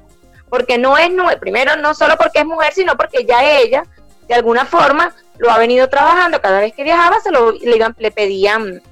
Porque 0.48 0.78
no 0.78 0.96
es, 0.96 1.10
primero 1.40 1.76
no 1.76 1.94
solo 1.94 2.16
porque 2.16 2.40
es 2.40 2.46
mujer, 2.46 2.72
sino 2.72 2.96
porque 2.96 3.24
ya 3.24 3.44
ella, 3.44 3.84
de 4.28 4.34
alguna 4.34 4.64
forma, 4.64 5.14
lo 5.38 5.50
ha 5.50 5.58
venido 5.58 5.88
trabajando. 5.88 6.40
Cada 6.40 6.60
vez 6.60 6.72
que 6.72 6.84
viajaba 6.84 7.20
se 7.20 7.30
lo, 7.30 7.52
le, 7.52 7.94
le 7.98 8.10
pedían 8.10 8.82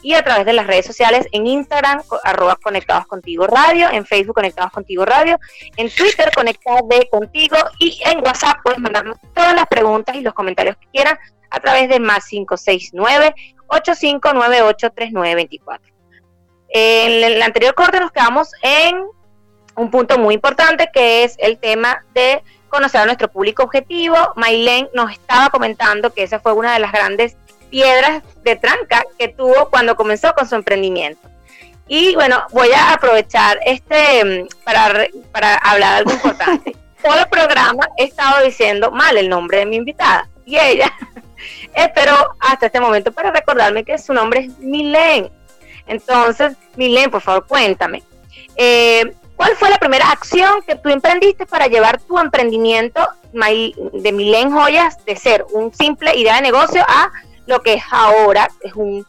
y 0.04 0.14
a 0.14 0.24
través 0.24 0.46
de 0.46 0.54
las 0.54 0.68
redes 0.68 0.86
sociales 0.86 1.28
en 1.34 1.48
Instagram, 1.48 2.02
arroba 2.24 2.58
Conectados 2.64 3.08
Contigo 3.08 3.46
Radio, 3.46 3.90
en 3.92 4.06
Facebook 4.06 4.36
Conectados 4.36 4.72
Contigo 4.72 5.04
Radio, 5.04 5.38
en 5.76 5.90
Twitter 5.90 6.32
Conectados 6.34 6.84
Contigo 7.12 7.58
y 7.80 8.00
en 8.06 8.20
WhatsApp 8.20 8.60
pueden 8.64 8.84
mandarnos 8.84 9.18
todas 9.36 9.54
las 9.54 9.68
preguntas 9.68 10.16
y 10.16 10.22
los 10.22 10.34
comentarios 10.34 10.78
que 10.78 10.88
quieran 10.94 11.20
a 11.50 11.60
través 11.60 11.90
de 11.90 12.00
más 12.00 12.26
569 12.26 13.36
8598 13.68 14.92
3924. 14.92 15.97
En 16.70 17.24
el 17.24 17.42
anterior 17.42 17.74
corte 17.76 18.00
nos 18.00 18.12
quedamos 18.12 18.52
en 18.62 19.06
un 19.76 19.92
punto 19.92 20.18
muy 20.18 20.36
importante 20.36 20.90
que 20.92 21.24
es 21.24 21.36
el 21.38 21.58
tema 21.60 22.04
de 22.14 22.44
conocer 22.70 23.02
a 23.02 23.06
nuestro 23.06 23.30
público 23.30 23.64
objetivo. 23.64 24.16
Mailén 24.36 24.90
nos 24.94 25.12
estaba 25.12 25.50
comentando 25.50 26.14
que 26.14 26.24
esa 26.24 26.40
fue 26.40 26.54
una 26.54 26.74
de 26.74 26.80
las 26.80 26.92
grandes 26.92 27.38
piedras 27.70 28.24
de 28.44 28.56
tranca 28.56 29.04
que 29.18 29.28
tuvo 29.28 29.70
cuando 29.70 29.96
comenzó 29.96 30.34
con 30.34 30.48
su 30.48 30.56
emprendimiento. 30.56 31.30
Y 31.88 32.16
bueno, 32.16 32.44
voy 32.52 32.70
a 32.72 32.94
aprovechar 32.94 33.60
este 33.66 34.24
mm, 34.26 34.48
para, 34.64 35.08
para 35.32 35.56
hablar 35.56 35.96
algo 35.96 36.12
importante. 36.12 36.76
Todo 37.04 37.20
el 37.20 37.28
programa 37.28 37.88
he 37.98 38.06
estado 38.06 38.44
diciendo 38.44 38.92
mal 38.92 39.18
el 39.18 39.30
nombre 39.30 39.60
de 39.60 39.66
mi 39.66 39.78
invitada 39.78 40.28
y 40.46 40.58
ella 40.58 40.92
esperó 41.74 42.36
hasta 42.40 42.66
este 42.66 42.82
momento 42.82 43.12
para 43.12 43.32
recordarme 43.32 43.84
que 43.84 43.98
su 43.98 44.14
nombre 44.14 44.42
es 44.42 44.58
Milén. 44.60 45.30
Entonces, 45.88 46.56
Milen, 46.76 47.10
por 47.10 47.22
favor, 47.22 47.46
cuéntame. 47.48 48.04
Eh, 48.56 49.14
¿Cuál 49.36 49.56
fue 49.56 49.70
la 49.70 49.78
primera 49.78 50.10
acción 50.10 50.62
que 50.66 50.76
tú 50.76 50.90
emprendiste 50.90 51.46
para 51.46 51.68
llevar 51.68 52.02
tu 52.02 52.18
emprendimiento 52.18 53.08
de 53.32 54.12
Milen 54.12 54.52
Joyas 54.52 55.04
de 55.06 55.16
ser 55.16 55.46
un 55.52 55.74
simple 55.74 56.16
idea 56.16 56.38
de 56.38 56.42
negocio 56.42 56.84
a 56.88 57.12
lo 57.46 57.62
que 57.62 57.76
es 57.76 57.84
ahora, 57.92 58.50
es 58.62 58.74
un 58.74 59.06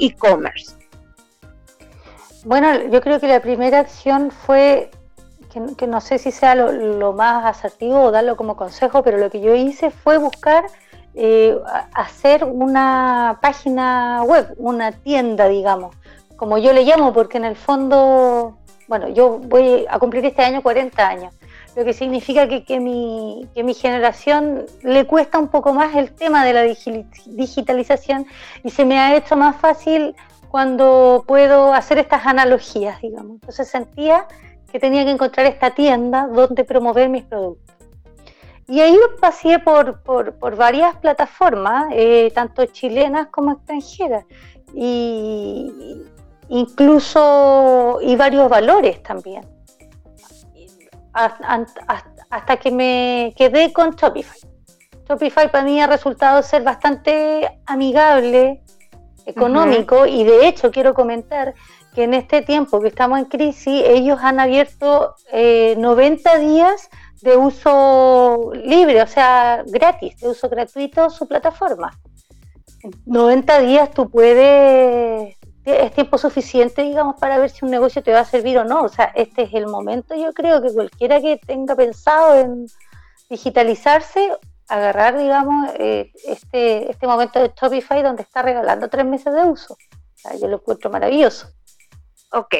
e-commerce? 0.00 0.76
bueno, 2.46 2.80
yo 2.92 3.00
creo 3.00 3.18
que 3.18 3.26
la 3.26 3.40
primera 3.40 3.80
acción 3.80 4.30
fue, 4.30 4.92
que, 5.76 5.86
no 5.88 6.00
sé 6.00 6.18
si 6.18 6.30
sea 6.30 6.54
lo, 6.54 7.12
más 7.12 7.44
asertivo 7.44 8.00
o 8.00 8.10
darlo 8.12 8.36
como 8.36 8.54
consejo, 8.54 9.02
pero 9.02 9.18
lo 9.18 9.30
que 9.30 9.40
yo 9.40 9.52
hice 9.56 9.90
fue 9.90 10.16
buscar 10.18 10.64
eh, 11.16 11.58
hacer 11.94 12.44
una 12.44 13.38
página 13.40 14.22
web, 14.24 14.54
una 14.58 14.92
tienda, 14.92 15.48
digamos, 15.48 15.96
como 16.36 16.58
yo 16.58 16.74
le 16.74 16.84
llamo, 16.84 17.14
porque 17.14 17.38
en 17.38 17.46
el 17.46 17.56
fondo, 17.56 18.58
bueno, 18.86 19.08
yo 19.08 19.38
voy 19.38 19.86
a 19.88 19.98
cumplir 19.98 20.26
este 20.26 20.42
año 20.42 20.62
40 20.62 21.08
años, 21.08 21.34
lo 21.74 21.84
que 21.86 21.94
significa 21.94 22.46
que, 22.48 22.64
que, 22.64 22.80
mi, 22.80 23.48
que 23.54 23.64
mi 23.64 23.72
generación 23.72 24.66
le 24.82 25.06
cuesta 25.06 25.38
un 25.38 25.48
poco 25.48 25.72
más 25.72 25.94
el 25.94 26.12
tema 26.12 26.44
de 26.44 26.52
la 26.52 26.62
digitalización 26.62 28.26
y 28.62 28.70
se 28.70 28.84
me 28.84 28.98
ha 28.98 29.16
hecho 29.16 29.36
más 29.36 29.56
fácil 29.56 30.14
cuando 30.50 31.24
puedo 31.26 31.72
hacer 31.72 31.98
estas 31.98 32.26
analogías, 32.26 33.00
digamos. 33.00 33.32
Entonces 33.36 33.68
sentía 33.68 34.26
que 34.70 34.78
tenía 34.78 35.04
que 35.04 35.12
encontrar 35.12 35.46
esta 35.46 35.70
tienda 35.70 36.26
donde 36.26 36.64
promover 36.64 37.08
mis 37.08 37.24
productos. 37.24 37.75
Y 38.68 38.80
ahí 38.80 38.98
pasé 39.20 39.60
por, 39.60 40.00
por, 40.02 40.56
varias 40.56 40.96
plataformas, 40.96 41.86
eh, 41.92 42.32
tanto 42.34 42.66
chilenas 42.66 43.28
como 43.28 43.52
extranjeras, 43.52 44.24
y 44.74 46.02
incluso 46.48 47.98
y 48.02 48.16
varios 48.16 48.48
valores 48.48 49.02
también. 49.02 49.46
Hasta, 51.12 52.56
que 52.56 52.70
me 52.70 53.34
quedé 53.36 53.72
con 53.72 53.92
Shopify. 53.92 54.40
Shopify 55.08 55.50
para 55.50 55.64
mí 55.64 55.80
ha 55.80 55.86
resultado 55.86 56.42
ser 56.42 56.62
bastante 56.62 57.60
amigable, 57.66 58.62
económico, 59.24 60.06
y 60.06 60.24
de 60.24 60.48
hecho 60.48 60.70
quiero 60.72 60.92
comentar 60.92 61.54
que 61.94 62.02
en 62.04 62.14
este 62.14 62.42
tiempo 62.42 62.80
que 62.80 62.88
estamos 62.88 63.18
en 63.18 63.24
crisis, 63.26 63.82
ellos 63.86 64.18
han 64.20 64.40
abierto 64.40 65.14
90 65.32 66.34
eh, 66.34 66.38
días 66.40 66.90
de 67.22 67.36
uso 67.36 68.52
libre, 68.54 69.02
o 69.02 69.06
sea, 69.06 69.62
gratis, 69.66 70.18
de 70.20 70.28
uso 70.28 70.48
gratuito 70.48 71.10
su 71.10 71.26
plataforma. 71.26 71.98
En 72.82 72.92
90 73.06 73.60
días 73.60 73.90
tú 73.90 74.10
puedes, 74.10 75.36
es 75.64 75.92
tiempo 75.92 76.18
suficiente, 76.18 76.82
digamos, 76.82 77.16
para 77.18 77.38
ver 77.38 77.50
si 77.50 77.64
un 77.64 77.70
negocio 77.70 78.02
te 78.02 78.12
va 78.12 78.20
a 78.20 78.24
servir 78.24 78.58
o 78.58 78.64
no. 78.64 78.82
O 78.82 78.88
sea, 78.88 79.12
este 79.14 79.42
es 79.42 79.54
el 79.54 79.66
momento, 79.66 80.14
yo 80.14 80.32
creo 80.32 80.60
que 80.62 80.72
cualquiera 80.72 81.20
que 81.20 81.38
tenga 81.38 81.74
pensado 81.74 82.38
en 82.38 82.66
digitalizarse, 83.28 84.32
agarrar, 84.68 85.18
digamos, 85.18 85.70
eh, 85.78 86.12
este, 86.26 86.90
este 86.90 87.06
momento 87.06 87.40
de 87.40 87.52
Shopify 87.60 88.02
donde 88.02 88.22
está 88.22 88.42
regalando 88.42 88.88
tres 88.88 89.06
meses 89.06 89.32
de 89.32 89.42
uso. 89.42 89.76
Yo 90.40 90.48
lo 90.48 90.56
encuentro 90.56 90.90
maravilloso. 90.90 91.48
Ok, 92.32 92.54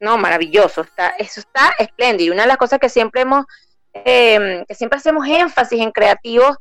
no, 0.00 0.16
maravilloso, 0.16 0.80
está, 0.80 1.10
eso 1.10 1.40
está 1.40 1.72
espléndido. 1.78 2.32
Una 2.32 2.42
de 2.42 2.48
las 2.48 2.56
cosas 2.56 2.78
que 2.78 2.88
siempre 2.88 3.20
hemos 3.20 3.44
Em, 3.92 4.64
que 4.66 4.74
siempre 4.74 4.98
hacemos 4.98 5.26
énfasis 5.26 5.80
en 5.80 5.90
creativos, 5.90 6.56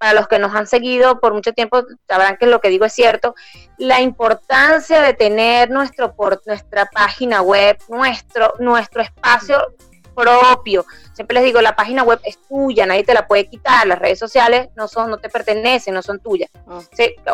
para 0.00 0.14
los 0.14 0.28
que 0.28 0.38
nos 0.38 0.54
han 0.54 0.66
seguido 0.66 1.20
por 1.20 1.34
mucho 1.34 1.52
tiempo 1.52 1.82
sabrán 2.08 2.38
que 2.38 2.46
lo 2.46 2.62
que 2.62 2.70
digo 2.70 2.86
es 2.86 2.92
cierto, 2.94 3.34
la 3.76 4.00
importancia 4.00 5.02
de 5.02 5.12
tener 5.12 5.68
nuestro 5.68 6.16
por, 6.16 6.40
nuestra 6.46 6.86
página 6.86 7.42
web, 7.42 7.76
nuestro, 7.88 8.54
nuestro 8.60 9.02
espacio 9.02 9.58
propio. 10.14 10.86
Siempre 11.12 11.34
les 11.34 11.44
digo, 11.44 11.60
la 11.60 11.76
página 11.76 12.02
web 12.02 12.18
es 12.24 12.38
tuya, 12.48 12.86
nadie 12.86 13.04
te 13.04 13.12
la 13.12 13.26
puede 13.26 13.46
quitar, 13.46 13.86
las 13.86 13.98
redes 13.98 14.18
sociales 14.18 14.70
no 14.74 14.88
son, 14.88 15.10
no 15.10 15.18
te 15.18 15.28
pertenecen, 15.28 15.92
no 15.92 16.00
son 16.00 16.18
tuyas. 16.18 16.48
Ah. 16.66 16.80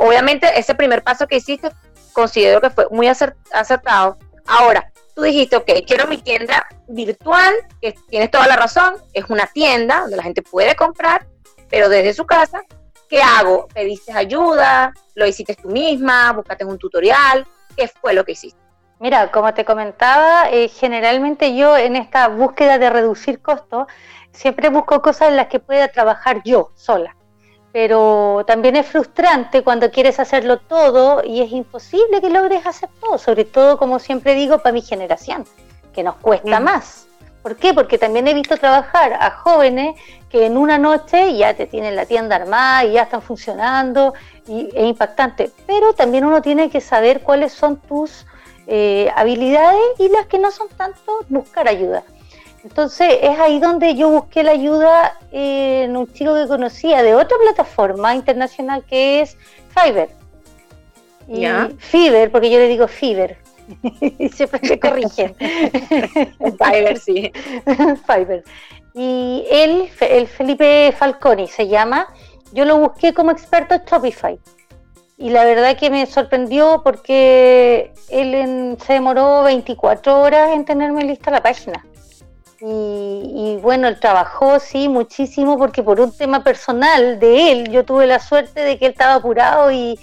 obviamente 0.00 0.59
ese 0.59 0.75
primer 0.75 1.05
paso 1.05 1.29
que 1.29 1.37
hiciste 1.37 1.71
considero 2.12 2.61
que 2.61 2.71
fue 2.71 2.88
muy 2.91 3.07
acertado. 3.07 4.19
Ahora, 4.49 4.91
tú 5.16 5.23
dijiste, 5.23 5.56
ok, 5.56 5.70
quiero 5.87 6.06
mi 6.06 6.18
tienda 6.18 6.68
virtual, 6.88 7.54
que 7.80 7.94
tienes 8.11 8.30
toda 8.30 8.46
la 8.46 8.56
razón, 8.56 8.96
es 9.14 9.25
una 9.30 9.46
tienda 9.46 10.00
donde 10.00 10.16
la 10.16 10.23
gente 10.23 10.42
puede 10.42 10.76
comprar, 10.76 11.26
pero 11.70 11.88
desde 11.88 12.12
su 12.12 12.26
casa, 12.26 12.62
¿qué 13.08 13.23
hago? 13.23 13.66
¿Pediste 13.73 14.12
ayuda? 14.12 14.92
¿Lo 15.14 15.26
hiciste 15.26 15.54
tú 15.54 15.70
misma? 15.70 16.32
¿Buscaste 16.32 16.66
un 16.66 16.76
tutorial? 16.76 17.46
¿Qué 17.75 17.88
fue 17.88 18.12
lo 18.12 18.26
que 18.26 18.32
hiciste? 18.32 18.61
Mira, 19.00 19.30
como 19.30 19.54
te 19.54 19.64
comentaba, 19.64 20.50
eh, 20.50 20.68
generalmente 20.68 21.56
yo 21.56 21.78
en 21.78 21.96
esta 21.96 22.28
búsqueda 22.28 22.78
de 22.78 22.90
reducir 22.90 23.40
costos, 23.40 23.87
siempre 24.32 24.68
busco 24.68 25.00
cosas 25.00 25.30
en 25.30 25.37
las 25.37 25.46
que 25.46 25.61
pueda 25.61 25.88
trabajar 25.88 26.42
yo 26.44 26.73
sola 26.75 27.15
pero 27.76 28.42
también 28.47 28.75
es 28.75 28.87
frustrante 28.87 29.62
cuando 29.62 29.90
quieres 29.90 30.18
hacerlo 30.18 30.56
todo 30.56 31.23
y 31.23 31.42
es 31.42 31.52
imposible 31.52 32.23
que 32.23 32.30
logres 32.30 32.64
hacer 32.64 32.88
todo, 33.02 33.18
sobre 33.18 33.45
todo, 33.45 33.76
como 33.76 33.99
siempre 33.99 34.35
digo, 34.35 34.61
para 34.61 34.73
mi 34.73 34.80
generación, 34.80 35.45
que 35.92 36.02
nos 36.02 36.16
cuesta 36.16 36.59
más. 36.59 37.06
¿Por 37.42 37.56
qué? 37.56 37.75
Porque 37.75 37.99
también 37.99 38.28
he 38.28 38.33
visto 38.33 38.56
trabajar 38.56 39.12
a 39.21 39.30
jóvenes 39.30 39.95
que 40.30 40.47
en 40.47 40.56
una 40.56 40.78
noche 40.78 41.37
ya 41.37 41.52
te 41.52 41.66
tienen 41.66 41.97
la 41.97 42.06
tienda 42.06 42.37
armada 42.37 42.86
y 42.86 42.93
ya 42.93 43.02
están 43.02 43.21
funcionando 43.21 44.15
y 44.49 44.71
es 44.75 44.86
impactante. 44.86 45.50
Pero 45.67 45.93
también 45.93 46.25
uno 46.25 46.41
tiene 46.41 46.71
que 46.71 46.80
saber 46.80 47.21
cuáles 47.21 47.52
son 47.52 47.76
tus 47.76 48.25
eh, 48.67 49.12
habilidades 49.15 49.82
y 49.99 50.08
las 50.08 50.25
que 50.28 50.39
no 50.39 50.50
son 50.50 50.69
tanto, 50.78 51.26
buscar 51.28 51.69
ayuda. 51.69 52.04
Entonces 52.67 53.19
es 53.23 53.39
ahí 53.39 53.61
donde 53.61 53.95
yo 53.95 54.11
busqué 54.11 54.43
la 54.43 54.50
ayuda 54.50 55.21
en 55.31 55.97
un 55.97 56.13
chico 56.13 56.35
que 56.35 56.49
conocía 56.49 57.00
de 57.05 57.15
otra 57.15 57.39
plataforma 57.41 58.13
internacional 58.13 58.83
que 58.85 59.21
es 59.21 59.37
Fiverr. 59.69 60.09
Y 61.29 61.47
Fiverr, 61.79 62.33
porque 62.33 62.50
yo 62.50 62.59
le 62.59 62.67
digo 62.67 62.89
Fiverr. 62.89 63.37
y 64.19 64.29
siempre 64.31 64.59
me 64.69 64.81
corrigen. 64.81 65.37
Fiverr, 66.59 66.99
sí. 66.99 67.31
Fiverr. 68.05 68.43
Y 68.95 69.47
él, 69.49 69.89
el 70.00 70.26
Felipe 70.26 70.93
Falconi 70.99 71.47
se 71.47 71.69
llama, 71.69 72.09
yo 72.52 72.65
lo 72.65 72.79
busqué 72.79 73.15
como 73.15 73.31
experto 73.31 73.76
en 73.76 73.83
Shopify. 73.85 74.41
Y 75.19 75.31
la 75.31 75.45
verdad 75.45 75.76
que 75.76 75.89
me 75.89 76.05
sorprendió 76.07 76.81
porque 76.83 77.93
él 78.09 78.76
se 78.85 78.95
demoró 78.95 79.45
24 79.45 80.21
horas 80.21 80.50
en 80.50 80.65
tenerme 80.65 81.05
lista 81.05 81.31
la 81.31 81.45
página. 81.45 81.85
Y, 82.60 83.58
bueno, 83.60 83.88
él 83.88 84.00
trabajó, 84.00 84.58
sí, 84.60 84.88
muchísimo, 84.88 85.58
porque 85.58 85.82
por 85.82 86.00
un 86.00 86.16
tema 86.16 86.42
personal 86.42 87.19
de 87.19 87.52
él, 87.52 87.71
yo 87.71 87.84
tuve 87.84 88.06
la 88.06 88.19
suerte 88.19 88.60
de 88.60 88.78
que 88.78 88.86
él 88.86 88.92
estaba 88.92 89.14
apurado 89.14 89.71
y, 89.71 89.99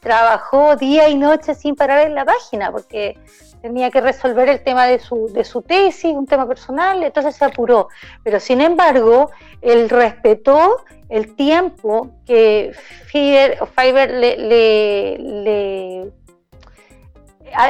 trabajó 0.00 0.76
día 0.76 1.08
y 1.08 1.14
noche 1.14 1.54
sin 1.54 1.76
parar 1.76 2.06
en 2.06 2.14
la 2.14 2.24
página, 2.24 2.70
porque 2.70 3.18
tenía 3.62 3.90
que 3.90 4.00
resolver 4.00 4.48
el 4.48 4.62
tema 4.62 4.86
de 4.86 4.98
su, 4.98 5.32
de 5.32 5.44
su 5.44 5.62
tesis, 5.62 6.14
un 6.14 6.26
tema 6.26 6.46
personal, 6.46 7.02
entonces 7.02 7.36
se 7.36 7.44
apuró. 7.44 7.88
Pero 8.22 8.40
sin 8.40 8.60
embargo, 8.60 9.30
él 9.62 9.88
respetó 9.88 10.84
el 11.08 11.34
tiempo 11.34 12.10
que 12.26 12.72
Fiverr, 13.06 14.10
le, 14.10 15.18
le 15.18 16.12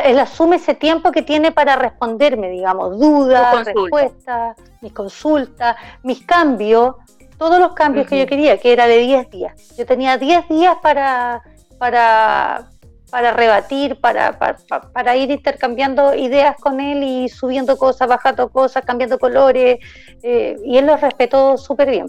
él 0.04 0.18
asume 0.18 0.56
ese 0.56 0.74
tiempo 0.74 1.12
que 1.12 1.22
tiene 1.22 1.52
para 1.52 1.76
responderme, 1.76 2.50
digamos, 2.50 2.98
dudas, 2.98 3.64
respuestas, 3.64 4.56
mis 4.80 4.92
consultas, 4.92 5.76
mis 6.02 6.24
cambios, 6.24 6.96
todos 7.38 7.60
los 7.60 7.72
cambios 7.72 8.06
que 8.06 8.18
yo 8.18 8.26
quería, 8.26 8.58
que 8.58 8.72
era 8.72 8.86
de 8.86 8.98
10 8.98 9.30
días. 9.30 9.76
Yo 9.76 9.86
tenía 9.86 10.18
10 10.18 10.48
días 10.48 10.76
para, 10.82 11.42
para, 11.78 12.68
para 13.10 13.32
rebatir, 13.32 14.00
para, 14.00 14.38
para, 14.38 15.16
ir 15.16 15.30
intercambiando 15.30 16.14
ideas 16.14 16.56
con 16.56 16.80
él 16.80 17.02
y 17.02 17.28
subiendo 17.28 17.76
cosas, 17.76 18.08
bajando 18.08 18.48
cosas, 18.48 18.84
cambiando 18.84 19.18
colores, 19.18 19.78
eh, 20.22 20.56
y 20.64 20.78
él 20.78 20.86
lo 20.86 20.96
respetó 20.96 21.56
súper 21.56 21.90
bien. 21.90 22.06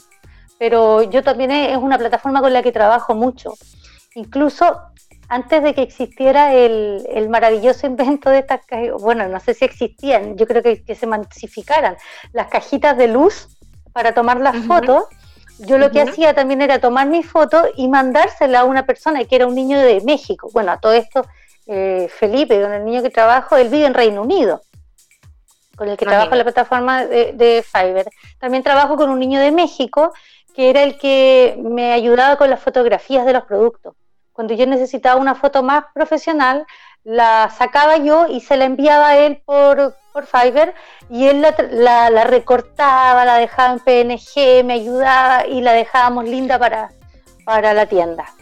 Pero 0.57 1.03
yo 1.03 1.23
también 1.23 1.51
es 1.51 1.77
una 1.77 1.97
plataforma 1.97 2.41
con 2.41 2.51
la 2.51 2.61
que 2.61 2.71
trabajo 2.71 3.15
mucho. 3.15 3.53
Incluso 4.15 4.81
antes 5.29 5.61
de 5.61 5.75
que 5.75 5.83
existiera 5.83 6.53
el, 6.53 7.27
maravilloso 7.29 7.85
invento 7.85 8.31
de 8.31 8.39
estas 8.39 8.61
bueno, 8.99 9.27
no 9.27 9.39
sé 9.39 9.53
si 9.53 9.63
existían, 9.63 10.35
yo 10.35 10.47
creo 10.47 10.63
que, 10.63 10.83
que 10.83 10.95
se 10.95 11.05
masificaran 11.05 11.95
las 12.33 12.47
cajitas 12.47 12.97
de 12.97 13.07
luz 13.07 13.47
para 13.93 14.13
tomar 14.13 14.39
las 14.41 14.57
fotos, 14.65 15.03
yo 15.59 15.77
lo 15.77 15.91
que 15.91 16.01
hacía 16.01 16.33
también 16.33 16.61
era 16.61 16.79
tomar 16.79 17.07
mi 17.07 17.21
foto 17.21 17.67
y 17.75 17.87
mandársela 17.87 18.61
a 18.61 18.63
una 18.63 18.85
persona 18.85 19.23
que 19.25 19.35
era 19.35 19.45
un 19.45 19.55
niño 19.55 19.77
de 19.79 20.01
México. 20.01 20.49
Bueno, 20.51 20.71
a 20.71 20.79
todo 20.79 20.93
esto, 20.93 21.25
eh, 21.67 22.07
Felipe, 22.09 22.61
con 22.61 22.73
el 22.73 22.85
niño 22.85 23.03
que 23.03 23.09
trabajo, 23.09 23.55
él 23.57 23.69
vive 23.69 23.85
en 23.85 23.93
Reino 23.93 24.21
Unido, 24.23 24.61
con 25.75 25.89
el 25.89 25.97
que 25.97 26.05
trabajo 26.05 26.31
en 26.31 26.37
la 26.39 26.43
plataforma 26.43 27.05
de, 27.05 27.33
de 27.33 27.63
Fiverr. 27.63 28.09
También 28.39 28.63
trabajo 28.63 28.95
con 28.95 29.09
un 29.09 29.19
niño 29.19 29.39
de 29.39 29.51
México, 29.51 30.13
que 30.55 30.69
era 30.69 30.81
el 30.83 30.97
que 30.97 31.59
me 31.61 31.91
ayudaba 31.91 32.37
con 32.37 32.49
las 32.49 32.61
fotografías 32.61 33.25
de 33.25 33.33
los 33.33 33.43
productos. 33.43 33.95
Cuando 34.39 34.53
yo 34.53 34.65
necesitaba 34.67 35.19
una 35.19 35.35
foto 35.35 35.63
más 35.63 35.83
profesional, 35.93 36.65
la 37.03 37.53
sacaba 37.57 37.97
yo 37.97 38.25
y 38.29 38.39
se 38.39 38.55
la 38.55 38.63
enviaba 38.63 39.09
a 39.09 39.17
él 39.17 39.41
por, 39.43 39.97
por 40.13 40.27
Fiverr 40.27 40.73
y 41.09 41.27
él 41.27 41.41
la, 41.41 42.23
recortaba, 42.23 43.25
la 43.25 43.35
dejaba 43.35 43.73
en 43.73 43.79
PNG, 43.79 44.63
me 44.63 44.75
ayudaba 44.75 45.45
y 45.45 45.59
la 45.59 45.73
dejábamos 45.73 46.23
linda 46.23 46.57
para, 46.57 46.89
para 47.43 47.73
la 47.73 47.85
tienda. 47.87 48.33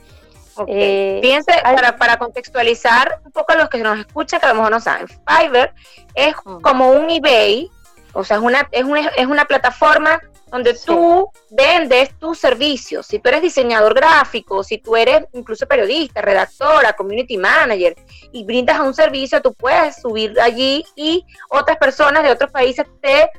Okay. 0.55 0.75
Eh, 0.77 1.19
Fíjense, 1.23 1.53
para, 1.63 1.97
para, 1.97 2.17
contextualizar 2.19 3.19
un 3.25 3.31
poco 3.31 3.53
a 3.53 3.55
los 3.55 3.67
que 3.67 3.79
nos 3.79 3.97
escuchan, 3.97 4.39
que 4.39 4.45
a 4.45 4.49
lo 4.49 4.55
mejor 4.55 4.73
no 4.73 4.79
saben, 4.79 5.07
Fiverr 5.07 5.73
es 6.13 6.35
mm. 6.45 6.61
como 6.61 6.91
un 6.91 7.09
eBay, 7.09 7.71
o 8.13 8.23
sea, 8.23 8.37
es 8.37 8.43
una, 8.43 8.69
es 8.71 8.83
una, 8.83 8.99
es 8.99 9.25
una 9.25 9.45
plataforma 9.45 10.21
donde 10.51 10.73
tú 10.73 11.29
vendes 11.49 12.17
tus 12.17 12.39
servicios. 12.39 13.05
Si 13.05 13.19
tú 13.19 13.29
eres 13.29 13.41
diseñador 13.41 13.93
gráfico, 13.93 14.63
si 14.63 14.77
tú 14.77 14.95
eres 14.95 15.25
incluso 15.33 15.67
periodista, 15.67 16.21
redactora, 16.21 16.93
community 16.93 17.37
manager 17.37 17.95
y 18.31 18.45
brindas 18.45 18.77
a 18.77 18.83
un 18.83 18.93
servicio, 18.93 19.41
tú 19.41 19.53
puedes 19.53 19.97
subir 20.01 20.39
allí 20.39 20.85
y 20.95 21.25
otras 21.49 21.77
personas 21.77 22.23
de 22.23 22.31
otros 22.31 22.51
países 22.51 22.85
te 23.01 23.29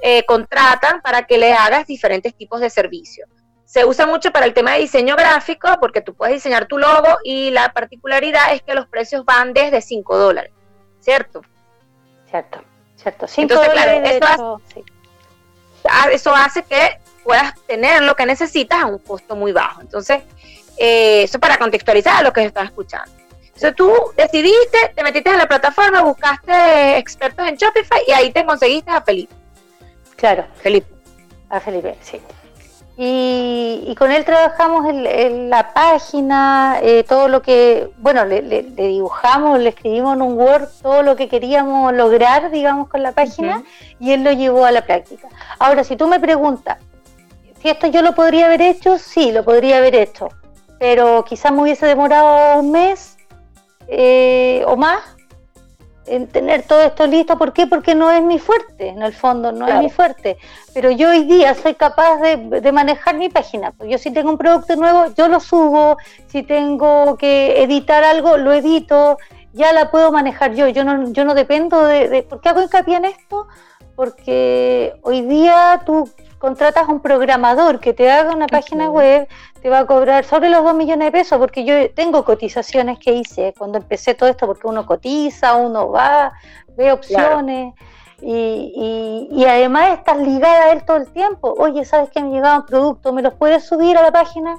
eh, 0.00 0.24
contratan 0.26 1.00
para 1.00 1.26
que 1.26 1.38
le 1.38 1.52
hagas 1.52 1.86
diferentes 1.86 2.34
tipos 2.34 2.60
de 2.60 2.70
servicios. 2.70 3.28
Se 3.64 3.84
usa 3.84 4.06
mucho 4.06 4.30
para 4.30 4.46
el 4.46 4.54
tema 4.54 4.72
de 4.72 4.80
diseño 4.80 5.16
gráfico 5.16 5.68
porque 5.80 6.00
tú 6.00 6.14
puedes 6.14 6.36
diseñar 6.36 6.66
tu 6.66 6.78
logo 6.78 7.18
y 7.22 7.50
la 7.50 7.72
particularidad 7.72 8.54
es 8.54 8.62
que 8.62 8.74
los 8.74 8.86
precios 8.86 9.24
van 9.24 9.52
desde 9.52 9.80
5 9.80 10.16
dólares, 10.16 10.52
¿cierto? 11.00 11.42
Cierto, 12.30 12.60
cierto. 12.96 13.26
5 13.26 13.54
dólares 13.54 14.10
eso, 14.12 14.60
hace, 14.64 14.80
ah, 14.80 14.97
eso 16.12 16.34
hace 16.34 16.62
que 16.62 16.98
puedas 17.24 17.54
tener 17.66 18.02
lo 18.02 18.14
que 18.16 18.26
necesitas 18.26 18.82
a 18.82 18.86
un 18.86 18.98
costo 18.98 19.36
muy 19.36 19.52
bajo. 19.52 19.80
Entonces, 19.80 20.22
eh, 20.76 21.24
eso 21.24 21.38
para 21.38 21.58
contextualizar 21.58 22.16
a 22.16 22.22
lo 22.22 22.32
que 22.32 22.44
estás 22.44 22.64
escuchando. 22.66 23.10
Entonces 23.58 23.74
tú 23.74 23.92
decidiste, 24.16 24.92
te 24.94 25.02
metiste 25.02 25.30
en 25.30 25.38
la 25.38 25.48
plataforma, 25.48 26.02
buscaste 26.02 26.96
expertos 26.96 27.46
en 27.48 27.56
Shopify 27.56 28.00
y 28.06 28.12
ahí 28.12 28.32
te 28.32 28.46
conseguiste 28.46 28.90
a 28.90 29.02
Felipe. 29.02 29.34
Claro. 30.14 30.46
Felipe. 30.62 30.88
A 31.50 31.58
Felipe, 31.58 31.96
sí. 32.00 32.20
Y, 33.00 33.94
con 33.96 34.10
él 34.10 34.24
trabajamos 34.24 34.84
en, 34.88 35.50
la 35.50 35.72
página, 35.72 36.80
eh, 36.82 37.04
todo 37.04 37.28
lo 37.28 37.42
que, 37.42 37.90
bueno, 37.98 38.24
le, 38.24 38.42
dibujamos, 38.42 39.60
le 39.60 39.68
escribimos 39.68 40.16
en 40.16 40.22
un 40.22 40.36
Word 40.36 40.66
todo 40.82 41.04
lo 41.04 41.14
que 41.14 41.28
queríamos 41.28 41.94
lograr, 41.94 42.50
digamos, 42.50 42.88
con 42.88 43.04
la 43.04 43.12
página, 43.12 43.62
y 44.00 44.10
él 44.10 44.24
lo 44.24 44.32
llevó 44.32 44.64
a 44.64 44.72
la 44.72 44.82
práctica. 44.82 45.28
Ahora, 45.60 45.84
si 45.84 45.94
tú 45.94 46.08
me 46.08 46.18
preguntas, 46.18 46.78
si 47.62 47.68
esto 47.68 47.86
yo 47.86 48.02
lo 48.02 48.16
podría 48.16 48.46
haber 48.46 48.62
hecho, 48.62 48.98
sí, 48.98 49.30
lo 49.30 49.44
podría 49.44 49.76
haber 49.76 49.94
hecho, 49.94 50.30
pero 50.80 51.24
quizás 51.24 51.52
me 51.52 51.62
hubiese 51.62 51.86
demorado 51.86 52.58
un 52.58 52.72
mes 52.72 53.16
eh, 53.86 54.64
o 54.66 54.76
más 54.76 55.17
en 56.08 56.26
tener 56.28 56.62
todo 56.62 56.82
esto 56.82 57.06
listo. 57.06 57.38
¿Por 57.38 57.52
qué? 57.52 57.66
Porque 57.66 57.94
no 57.94 58.10
es 58.10 58.22
mi 58.22 58.38
fuerte, 58.38 58.88
en 58.88 59.02
el 59.02 59.12
fondo, 59.12 59.52
no 59.52 59.66
es 59.66 59.78
mi 59.78 59.90
fuerte. 59.90 60.38
Pero 60.74 60.90
yo 60.90 61.10
hoy 61.10 61.24
día 61.24 61.54
soy 61.54 61.74
capaz 61.74 62.20
de, 62.20 62.72
manejar 62.72 63.16
mi 63.16 63.28
página. 63.28 63.72
Yo 63.86 63.98
si 63.98 64.12
tengo 64.12 64.30
un 64.30 64.38
producto 64.38 64.76
nuevo, 64.76 65.06
yo 65.16 65.28
lo 65.28 65.40
subo. 65.40 65.96
Si 66.26 66.42
tengo 66.42 67.16
que 67.16 67.62
editar 67.62 68.04
algo, 68.04 68.36
lo 68.36 68.52
edito. 68.52 69.18
Ya 69.52 69.72
la 69.72 69.90
puedo 69.90 70.12
manejar 70.12 70.54
yo. 70.54 70.68
Yo 70.68 70.84
no, 70.84 71.12
yo 71.12 71.24
no 71.24 71.34
dependo 71.34 71.84
de, 71.84 72.08
de... 72.08 72.22
¿Por 72.22 72.40
qué 72.40 72.50
hago 72.50 72.62
hincapié 72.62 72.96
en 72.96 73.06
esto? 73.06 73.46
Porque 73.96 74.94
hoy 75.02 75.22
día 75.22 75.82
tú 75.84 76.08
contratas 76.38 76.88
a 76.88 76.92
un 76.92 77.00
programador 77.00 77.80
que 77.80 77.92
te 77.92 78.10
haga 78.10 78.34
una 78.34 78.46
página 78.46 78.90
web, 78.90 79.28
te 79.60 79.68
va 79.68 79.80
a 79.80 79.86
cobrar 79.86 80.24
sobre 80.24 80.50
los 80.50 80.62
2 80.62 80.74
millones 80.74 81.06
de 81.06 81.12
pesos, 81.12 81.38
porque 81.38 81.64
yo 81.64 81.90
tengo 81.92 82.24
cotizaciones 82.24 82.98
que 82.98 83.12
hice 83.12 83.54
cuando 83.58 83.78
empecé 83.78 84.14
todo 84.14 84.28
esto, 84.28 84.46
porque 84.46 84.66
uno 84.66 84.86
cotiza, 84.86 85.54
uno 85.54 85.90
va, 85.90 86.32
ve 86.76 86.92
opciones. 86.92 87.74
Y, 88.20 89.28
y, 89.30 89.44
además 89.44 89.98
estás 89.98 90.18
ligada 90.18 90.64
a 90.64 90.72
él 90.72 90.84
todo 90.84 90.96
el 90.96 91.08
tiempo. 91.12 91.54
Oye, 91.56 91.84
¿sabes 91.84 92.10
que 92.10 92.20
me 92.20 92.30
llegaban 92.30 92.66
productos? 92.66 93.12
¿Me 93.12 93.22
los 93.22 93.34
puedes 93.34 93.64
subir 93.64 93.96
a 93.96 94.02
la 94.02 94.10
página? 94.10 94.58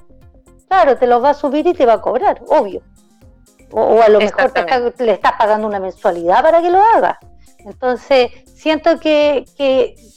Claro, 0.69 0.97
te 0.97 1.07
los 1.07 1.21
va 1.21 1.31
a 1.31 1.33
subir 1.33 1.67
y 1.67 1.73
te 1.73 1.85
va 1.85 1.93
a 1.93 2.01
cobrar, 2.01 2.41
obvio. 2.47 2.81
O, 3.71 4.01
a 4.01 4.07
lo 4.07 4.19
mejor 4.19 4.51
le 4.99 5.11
estás 5.11 5.33
pagando 5.33 5.67
una 5.67 5.79
mensualidad 5.79 6.41
para 6.41 6.61
que 6.61 6.69
lo 6.69 6.81
haga. 6.81 7.19
Entonces, 7.65 8.31
siento 8.45 8.99
que, 8.99 9.45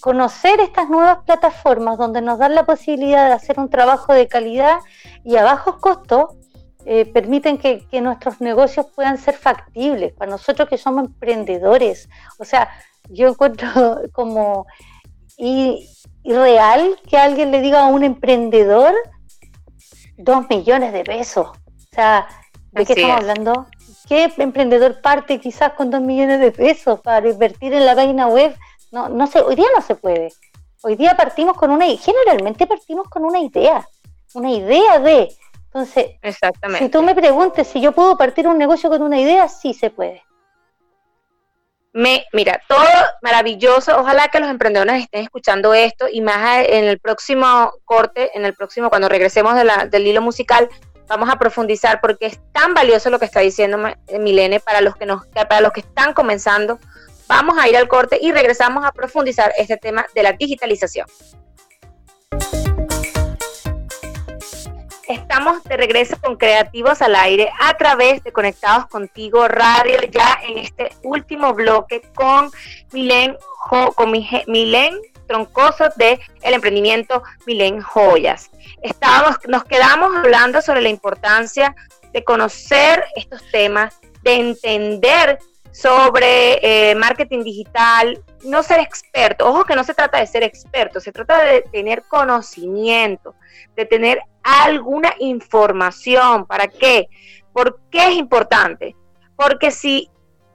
conocer 0.00 0.60
estas 0.60 0.88
nuevas 0.88 1.18
plataformas 1.24 1.96
donde 1.96 2.20
nos 2.20 2.38
dan 2.38 2.54
la 2.54 2.66
posibilidad 2.66 3.28
de 3.28 3.34
hacer 3.34 3.58
un 3.60 3.70
trabajo 3.70 4.12
de 4.12 4.26
calidad 4.26 4.78
y 5.24 5.36
a 5.36 5.44
bajos 5.44 5.76
costos, 5.76 6.34
eh, 6.84 7.06
permiten 7.06 7.58
que, 7.58 7.86
nuestros 8.00 8.40
negocios 8.40 8.86
puedan 8.94 9.18
ser 9.18 9.34
factibles 9.36 10.12
para 10.12 10.30
nosotros 10.30 10.68
que 10.68 10.78
somos 10.78 11.06
emprendedores. 11.06 12.08
O 12.38 12.44
sea, 12.44 12.68
yo 13.08 13.28
encuentro 13.28 13.68
como 14.12 14.66
irreal 15.36 16.96
que 17.08 17.16
alguien 17.16 17.50
le 17.50 17.60
diga 17.60 17.84
a 17.84 17.86
un 17.86 18.04
emprendedor 18.04 18.94
dos 20.16 20.48
millones 20.48 20.92
de 20.92 21.04
pesos. 21.04 21.48
O 21.48 21.94
sea, 21.94 22.26
¿de 22.72 22.86
qué 22.86 22.92
estamos 22.94 23.20
hablando? 23.20 23.66
¿Qué 24.08 24.32
emprendedor 24.38 25.00
parte 25.00 25.38
quizás 25.38 25.72
con 25.74 25.90
dos 25.90 26.00
millones 26.00 26.40
de 26.40 26.50
pesos 26.50 27.00
para 27.00 27.28
invertir 27.28 27.72
en 27.72 27.86
la 27.86 27.94
página 27.94 28.26
web? 28.26 28.56
No, 28.90 29.08
no 29.08 29.26
sé, 29.26 29.40
hoy 29.40 29.54
día 29.54 29.68
no 29.74 29.80
se 29.80 29.94
puede. 29.94 30.32
Hoy 30.82 30.96
día 30.96 31.16
partimos 31.16 31.56
con 31.56 31.70
una, 31.70 31.86
generalmente 31.86 32.66
partimos 32.66 33.08
con 33.08 33.24
una 33.24 33.38
idea, 33.38 33.88
una 34.34 34.50
idea 34.50 34.98
de. 34.98 35.32
Entonces, 35.66 36.16
Exactamente. 36.20 36.84
si 36.84 36.90
tú 36.90 37.02
me 37.02 37.14
preguntes 37.14 37.68
si 37.68 37.80
yo 37.80 37.92
puedo 37.92 38.16
partir 38.16 38.46
un 38.46 38.58
negocio 38.58 38.90
con 38.90 39.00
una 39.02 39.18
idea, 39.18 39.48
sí 39.48 39.72
se 39.72 39.90
puede. 39.90 40.22
Me, 41.94 42.26
mira, 42.32 42.60
todo 42.68 42.84
maravilloso. 43.20 43.98
Ojalá 43.98 44.28
que 44.28 44.40
los 44.40 44.48
emprendedores 44.48 45.02
estén 45.02 45.22
escuchando 45.22 45.74
esto 45.74 46.06
y 46.10 46.20
más 46.22 46.66
en 46.66 46.84
el 46.84 46.98
próximo 46.98 47.72
corte, 47.84 48.36
en 48.36 48.44
el 48.44 48.54
próximo, 48.54 48.88
cuando 48.88 49.08
regresemos 49.08 49.54
de 49.54 49.64
la, 49.64 49.86
del 49.86 50.06
hilo 50.06 50.22
musical, 50.22 50.68
vamos 51.08 51.28
a 51.30 51.38
profundizar 51.38 52.00
porque 52.00 52.26
es 52.26 52.40
tan 52.52 52.74
valioso 52.74 53.10
lo 53.10 53.18
que 53.18 53.24
está 53.24 53.40
diciendo 53.40 53.78
eh, 53.86 54.18
Milene 54.18 54.60
para 54.60 54.80
los 54.80 54.96
que 54.96 55.06
nos 55.06 55.26
para 55.26 55.60
los 55.60 55.72
que 55.72 55.80
están 55.80 56.12
comenzando. 56.14 56.78
Vamos 57.28 57.56
a 57.58 57.68
ir 57.68 57.76
al 57.76 57.88
corte 57.88 58.18
y 58.20 58.32
regresamos 58.32 58.84
a 58.84 58.92
profundizar 58.92 59.52
este 59.56 59.76
tema 59.76 60.06
de 60.14 60.22
la 60.22 60.32
digitalización. 60.32 61.06
Estamos 65.08 65.62
de 65.64 65.76
regreso 65.76 66.16
con 66.20 66.36
Creativos 66.36 67.02
al 67.02 67.14
Aire 67.16 67.50
a 67.60 67.76
través 67.76 68.22
de 68.22 68.32
Conectados 68.32 68.86
Contigo 68.86 69.46
Radio, 69.48 69.98
ya 70.10 70.38
en 70.46 70.58
este 70.58 70.90
último 71.02 71.52
bloque 71.52 72.02
con 72.14 72.50
Milen, 72.92 73.36
con 73.68 74.12
troncoso 75.26 75.84
de 75.96 76.20
el 76.42 76.54
emprendimiento 76.54 77.22
Milen 77.46 77.80
Joyas. 77.80 78.50
Estábamos, 78.82 79.36
nos 79.48 79.64
quedamos 79.64 80.14
hablando 80.16 80.60
sobre 80.60 80.82
la 80.82 80.88
importancia 80.88 81.74
de 82.12 82.24
conocer 82.24 83.04
estos 83.16 83.42
temas, 83.50 83.98
de 84.22 84.34
entender 84.34 85.38
sobre 85.70 86.58
eh, 86.90 86.94
marketing 86.94 87.42
digital, 87.44 88.22
no 88.44 88.62
ser 88.62 88.80
experto. 88.80 89.48
Ojo 89.48 89.64
que 89.64 89.74
no 89.74 89.84
se 89.84 89.94
trata 89.94 90.18
de 90.18 90.26
ser 90.26 90.42
experto, 90.42 91.00
se 91.00 91.12
trata 91.12 91.42
de 91.44 91.62
tener 91.62 92.02
conocimiento, 92.02 93.34
de 93.74 93.86
tener 93.86 94.20
alguna 94.42 95.14
información. 95.18 96.46
¿Para 96.46 96.68
qué? 96.68 97.08
¿Por 97.52 97.80
qué 97.90 98.08
es 98.08 98.14
importante? 98.16 98.94
Porque 99.36 99.70
si 99.70 100.10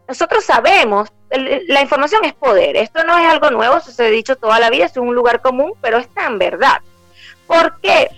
nosotros 0.08 0.46
sabemos 0.46 1.10
la 1.30 1.82
información 1.82 2.24
es 2.24 2.34
poder. 2.34 2.78
Esto 2.78 3.04
no 3.04 3.18
es 3.18 3.28
algo 3.28 3.50
nuevo, 3.52 3.80
se 3.82 4.06
ha 4.06 4.10
dicho 4.10 4.38
toda 4.38 4.60
la 4.60 4.70
vida, 4.70 4.86
es 4.86 4.96
un 4.98 5.14
lugar 5.14 5.42
común, 5.42 5.74
pero 5.82 5.98
está 5.98 6.26
en 6.26 6.38
verdad. 6.38 6.78
¿Por 7.48 7.80
qué? 7.82 8.10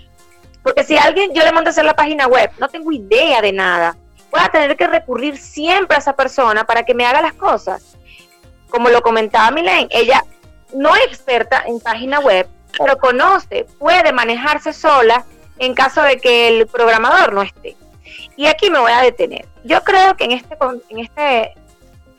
Porque 0.62 0.84
si 0.84 0.96
alguien, 0.96 1.32
yo 1.32 1.42
le 1.42 1.52
mando 1.52 1.68
a 1.68 1.72
hacer 1.72 1.84
la 1.84 1.94
página 1.94 2.26
web, 2.26 2.50
no 2.58 2.68
tengo 2.68 2.92
idea 2.92 3.40
de 3.40 3.52
nada, 3.52 3.96
voy 4.30 4.40
a 4.42 4.50
tener 4.50 4.76
que 4.76 4.86
recurrir 4.86 5.38
siempre 5.38 5.96
a 5.96 6.00
esa 6.00 6.14
persona 6.14 6.64
para 6.64 6.84
que 6.84 6.94
me 6.94 7.06
haga 7.06 7.22
las 7.22 7.32
cosas. 7.32 7.96
Como 8.68 8.88
lo 8.88 9.00
comentaba 9.00 9.50
Milen, 9.50 9.88
ella 9.90 10.22
no 10.74 10.94
es 10.94 11.04
experta 11.06 11.64
en 11.66 11.80
página 11.80 12.20
web, 12.20 12.46
pero 12.78 12.98
conoce, 12.98 13.66
puede 13.78 14.12
manejarse 14.12 14.72
sola 14.72 15.24
en 15.58 15.74
caso 15.74 16.02
de 16.02 16.18
que 16.18 16.48
el 16.48 16.66
programador 16.66 17.32
no 17.32 17.42
esté. 17.42 17.76
Y 18.36 18.46
aquí 18.46 18.70
me 18.70 18.78
voy 18.78 18.92
a 18.92 19.00
detener. 19.00 19.46
Yo 19.64 19.82
creo 19.82 20.16
que 20.16 20.24
en 20.24 20.32
este, 20.32 20.56
en 20.88 20.98
este 21.00 21.54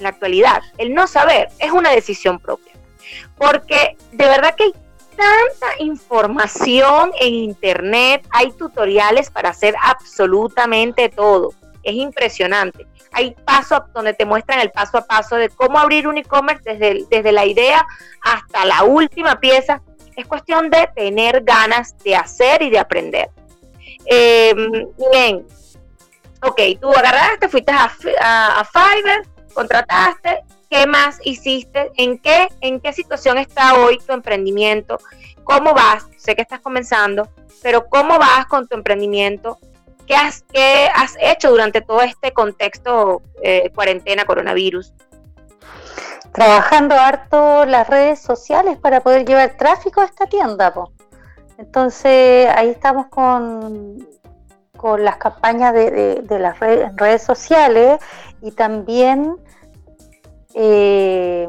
la 0.01 0.09
actualidad. 0.09 0.61
El 0.77 0.93
no 0.93 1.07
saber 1.07 1.49
es 1.59 1.71
una 1.71 1.91
decisión 1.91 2.39
propia. 2.39 2.73
Porque 3.37 3.95
de 4.11 4.25
verdad 4.25 4.55
que 4.55 4.65
hay 4.65 4.73
tanta 5.21 5.79
información 5.79 7.11
en 7.19 7.33
Internet, 7.33 8.27
hay 8.31 8.51
tutoriales 8.53 9.29
para 9.29 9.49
hacer 9.49 9.75
absolutamente 9.83 11.09
todo. 11.09 11.53
Es 11.83 11.93
impresionante. 11.93 12.87
Hay 13.11 13.35
paso 13.45 13.83
donde 13.93 14.13
te 14.13 14.25
muestran 14.25 14.59
el 14.59 14.71
paso 14.71 14.97
a 14.97 15.05
paso 15.05 15.35
de 15.35 15.49
cómo 15.49 15.77
abrir 15.77 16.07
un 16.07 16.17
e-commerce 16.17 16.63
desde, 16.63 17.05
desde 17.09 17.31
la 17.31 17.45
idea 17.45 17.85
hasta 18.23 18.65
la 18.65 18.83
última 18.83 19.39
pieza. 19.39 19.81
Es 20.15 20.25
cuestión 20.25 20.69
de 20.69 20.89
tener 20.95 21.43
ganas 21.43 21.95
de 21.99 22.15
hacer 22.15 22.61
y 22.63 22.69
de 22.69 22.79
aprender. 22.79 23.29
Eh, 24.05 24.55
bien, 25.11 25.45
ok, 26.41 26.61
tú 26.79 26.89
agarraste, 26.89 27.47
fuiste 27.47 27.71
a 27.71 28.65
Fiverr, 28.65 29.27
contrataste, 29.53 30.43
¿qué 30.71 30.87
más 30.87 31.19
hiciste? 31.23 31.91
¿En 31.97 32.17
qué, 32.17 32.47
en 32.61 32.79
qué 32.79 32.93
situación 32.93 33.37
está 33.37 33.75
hoy 33.75 33.99
tu 33.99 34.13
emprendimiento? 34.13 34.97
¿Cómo 35.43 35.73
vas? 35.73 36.07
Sé 36.17 36.33
que 36.33 36.41
estás 36.41 36.61
comenzando, 36.61 37.27
pero 37.61 37.87
¿cómo 37.89 38.17
vas 38.17 38.45
con 38.45 38.67
tu 38.67 38.75
emprendimiento? 38.75 39.59
¿Qué 40.07 40.15
has, 40.15 40.43
qué 40.51 40.89
has 40.95 41.17
hecho 41.19 41.51
durante 41.51 41.81
todo 41.81 42.01
este 42.01 42.31
contexto 42.31 43.21
eh, 43.43 43.69
cuarentena, 43.75 44.23
coronavirus? 44.23 44.93
Trabajando 46.31 46.95
harto 46.95 47.65
las 47.65 47.89
redes 47.89 48.21
sociales 48.21 48.77
para 48.77 49.01
poder 49.01 49.25
llevar 49.25 49.57
tráfico 49.57 49.99
a 49.99 50.05
esta 50.05 50.25
tienda. 50.27 50.73
Entonces 51.57 52.47
ahí 52.55 52.69
estamos 52.69 53.07
con, 53.07 54.07
con 54.77 55.03
las 55.03 55.17
campañas 55.17 55.73
de, 55.73 56.23
las 56.29 56.57
redes 56.59 57.21
sociales 57.21 57.99
y 58.41 58.51
también 58.51 59.35
eh, 60.53 61.47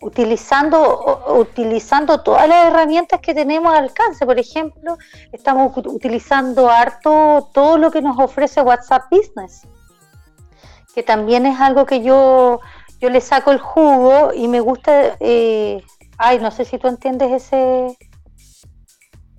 utilizando, 0.00 1.36
utilizando 1.38 2.22
todas 2.22 2.48
las 2.48 2.68
herramientas 2.68 3.20
que 3.20 3.34
tenemos 3.34 3.72
al 3.72 3.84
alcance. 3.84 4.24
Por 4.24 4.38
ejemplo, 4.38 4.96
estamos 5.32 5.76
utilizando 5.76 6.70
harto 6.70 7.50
todo 7.52 7.78
lo 7.78 7.90
que 7.90 8.02
nos 8.02 8.18
ofrece 8.18 8.62
WhatsApp 8.62 9.04
Business, 9.10 9.66
que 10.94 11.02
también 11.02 11.46
es 11.46 11.60
algo 11.60 11.86
que 11.86 12.02
yo, 12.02 12.60
yo 13.00 13.10
le 13.10 13.20
saco 13.20 13.52
el 13.52 13.58
jugo 13.58 14.32
y 14.34 14.48
me 14.48 14.60
gusta, 14.60 15.16
eh, 15.20 15.82
ay, 16.16 16.38
no 16.38 16.50
sé 16.50 16.64
si 16.64 16.78
tú 16.78 16.88
entiendes 16.88 17.32
ese... 17.32 17.98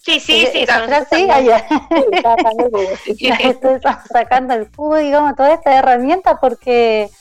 Sí, 0.03 0.19
sí, 0.19 0.47
sí, 0.51 0.65
Estoy 3.39 3.79
sacando 4.11 4.55
el 4.55 4.67
jugo, 4.75 4.97
digamos, 4.97 5.35
toda 5.35 5.53
esta 5.53 5.77
herramienta 5.77 6.39
porque 6.39 7.11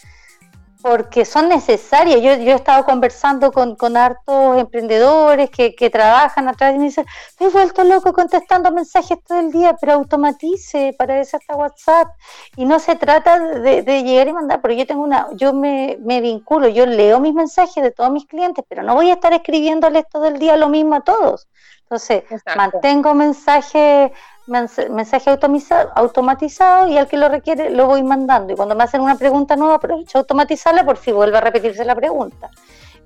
porque 0.83 1.25
son 1.25 1.49
necesarias. 1.49 2.21
Yo, 2.21 2.35
yo 2.35 2.53
he 2.53 2.55
estado 2.55 2.85
conversando 2.85 3.53
con, 3.53 3.97
hartos 3.97 4.59
emprendedores 4.59 5.51
que, 5.51 5.75
que, 5.75 5.91
trabajan 5.91 6.49
atrás 6.49 6.75
y 6.75 6.79
me 6.79 6.85
dicen, 6.85 7.07
me 7.39 7.47
he 7.47 7.51
vuelto 7.51 7.85
loco 7.85 8.13
contestando 8.13 8.71
mensajes 8.71 9.19
todo 9.27 9.41
el 9.41 9.51
día, 9.51 9.77
pero 9.81 9.95
automatice, 9.95 10.95
para 10.99 11.21
eso 11.21 11.37
está 11.37 11.57
WhatsApp. 11.57 12.09
Y 12.57 12.65
no 12.65 12.79
se 12.79 12.97
trata 12.97 13.39
de, 13.39 13.83
de, 13.83 14.03
llegar 14.03 14.29
y 14.29 14.33
mandar, 14.33 14.61
porque 14.61 14.77
yo 14.77 14.87
tengo 14.87 15.03
una, 15.03 15.29
yo 15.35 15.53
me, 15.53 15.99
me, 16.01 16.21
vinculo, 16.21 16.69
yo 16.69 16.87
leo 16.87 17.21
mis 17.21 17.35
mensajes 17.35 17.83
de 17.83 17.91
todos 17.91 18.11
mis 18.11 18.27
clientes, 18.27 18.65
pero 18.69 18.83
no 18.83 18.95
voy 18.95 19.11
a 19.11 19.15
estar 19.15 19.33
escribiéndoles 19.33 20.05
todo 20.11 20.27
el 20.27 20.39
día 20.39 20.57
lo 20.57 20.69
mismo 20.69 20.95
a 20.95 21.01
todos. 21.01 21.49
Entonces, 21.91 22.23
mantengo 22.57 23.15
mensajes 23.15 24.13
mensaje 24.47 25.31
automatizado 25.97 26.87
y 26.87 26.97
al 26.97 27.09
que 27.09 27.17
lo 27.17 27.29
requiere 27.29 27.71
lo 27.71 27.87
voy 27.87 28.05
mandando. 28.05 28.53
Y 28.53 28.57
cuando 28.57 28.77
me 28.77 28.85
hacen 28.85 29.01
una 29.01 29.17
pregunta 29.17 29.57
nueva, 29.57 29.75
aprovecho 29.75 30.19
automatizarla 30.19 30.85
por 30.85 30.99
si 30.99 31.11
vuelve 31.11 31.39
a 31.39 31.41
repetirse 31.41 31.85
la 31.85 31.97
pregunta. 31.97 32.49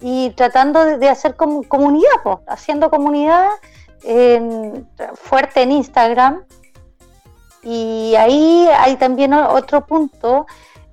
Y 0.03 0.31
tratando 0.31 0.99
de, 0.99 1.09
hacer 1.09 1.35
comunidad, 1.35 2.11
pues, 2.23 2.39
haciendo 2.47 2.91
comunidad 2.91 3.49
fuerte 5.15 5.63
en 5.63 5.73
Instagram. 5.73 6.45
Y 7.63 8.15
ahí 8.17 8.69
hay 8.79 8.97
también 8.97 9.33
otro 9.33 9.87
punto 9.87 10.47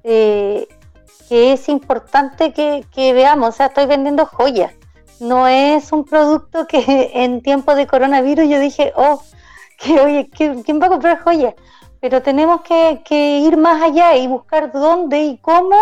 eh, 0.05 0.65
que 1.27 1.51
es 1.51 1.67
importante 1.67 2.53
que, 2.53 2.85
que 2.93 3.11
veamos. 3.11 3.49
O 3.49 3.51
sea, 3.51 3.65
estoy 3.65 3.85
vendiendo 3.85 4.25
joyas. 4.25 4.71
No 5.21 5.47
es 5.47 5.91
un 5.91 6.03
producto 6.03 6.65
que 6.65 7.11
en 7.13 7.41
tiempo 7.41 7.75
de 7.75 7.85
coronavirus 7.85 8.49
yo 8.49 8.59
dije, 8.59 8.91
oh, 8.95 9.21
que 9.77 9.99
oye, 9.99 10.29
¿quién 10.29 10.81
va 10.81 10.87
a 10.87 10.89
comprar 10.89 11.19
joyas? 11.19 11.53
Pero 11.99 12.23
tenemos 12.23 12.61
que, 12.61 13.39
ir 13.39 13.55
más 13.55 13.83
allá 13.83 14.15
y 14.15 14.25
buscar 14.25 14.71
dónde 14.71 15.21
y 15.21 15.37
cómo 15.37 15.77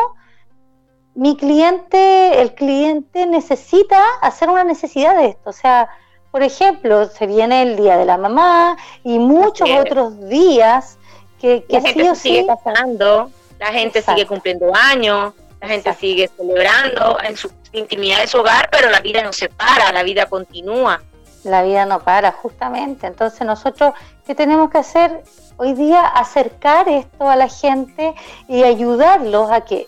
mi 1.16 1.38
cliente, 1.38 2.42
el 2.42 2.54
cliente 2.54 3.26
necesita 3.26 3.98
hacer 4.22 4.50
una 4.50 4.66
necesidad 4.66 5.16
de 5.16 5.28
esto. 5.28 5.52
O 5.52 5.54
sea, 5.54 5.88
por 6.32 6.44
ejemplo, 6.44 7.06
se 7.06 7.26
viene 7.26 7.62
el 7.62 7.78
Día 7.78 7.96
de 7.96 8.06
la 8.06 8.18
Mamá 8.18 8.76
y 9.06 9.20
muchos 9.20 9.70
otros 9.70 10.28
días 10.28 10.98
que, 11.40 11.64
que 11.64 11.80
la 11.80 11.90
gente 11.90 12.16
sigue 12.16 12.44
pasando, 12.44 13.32
la 13.58 13.68
gente 13.68 14.02
sigue 14.02 14.28
cumpliendo 14.28 14.74
años, 14.76 15.34
la 15.62 15.68
gente 15.68 15.94
sigue 15.94 16.30
celebrando 16.36 17.18
en 17.24 17.36
su 17.36 17.52
intimidad 17.74 18.22
de 18.22 18.28
su 18.28 18.40
hogar, 18.40 18.70
pero 18.72 18.90
la 18.90 19.02
vida 19.02 19.24
no 19.24 19.34
se 19.34 19.50
para, 19.50 19.92
la 19.92 20.04
vida 20.04 20.26
continúa 20.26 21.02
la 21.44 21.64
vida 21.64 21.86
no 21.86 22.00
para, 22.00 22.32
justamente. 22.32 23.08
Entonces 23.08 23.46
nosotros, 23.46 23.94
¿qué 24.26 24.36
tenemos 24.36 24.70
que 24.70 24.80
hacer 24.80 25.24
hoy 25.58 25.74
día? 25.74 26.06
Acercar 26.06 26.90
esto 26.90 27.30
a 27.30 27.36
la 27.36 27.48
gente 27.48 28.14
y 28.48 28.64
ayudarlos 28.64 29.52
a 29.52 29.62
que, 29.62 29.88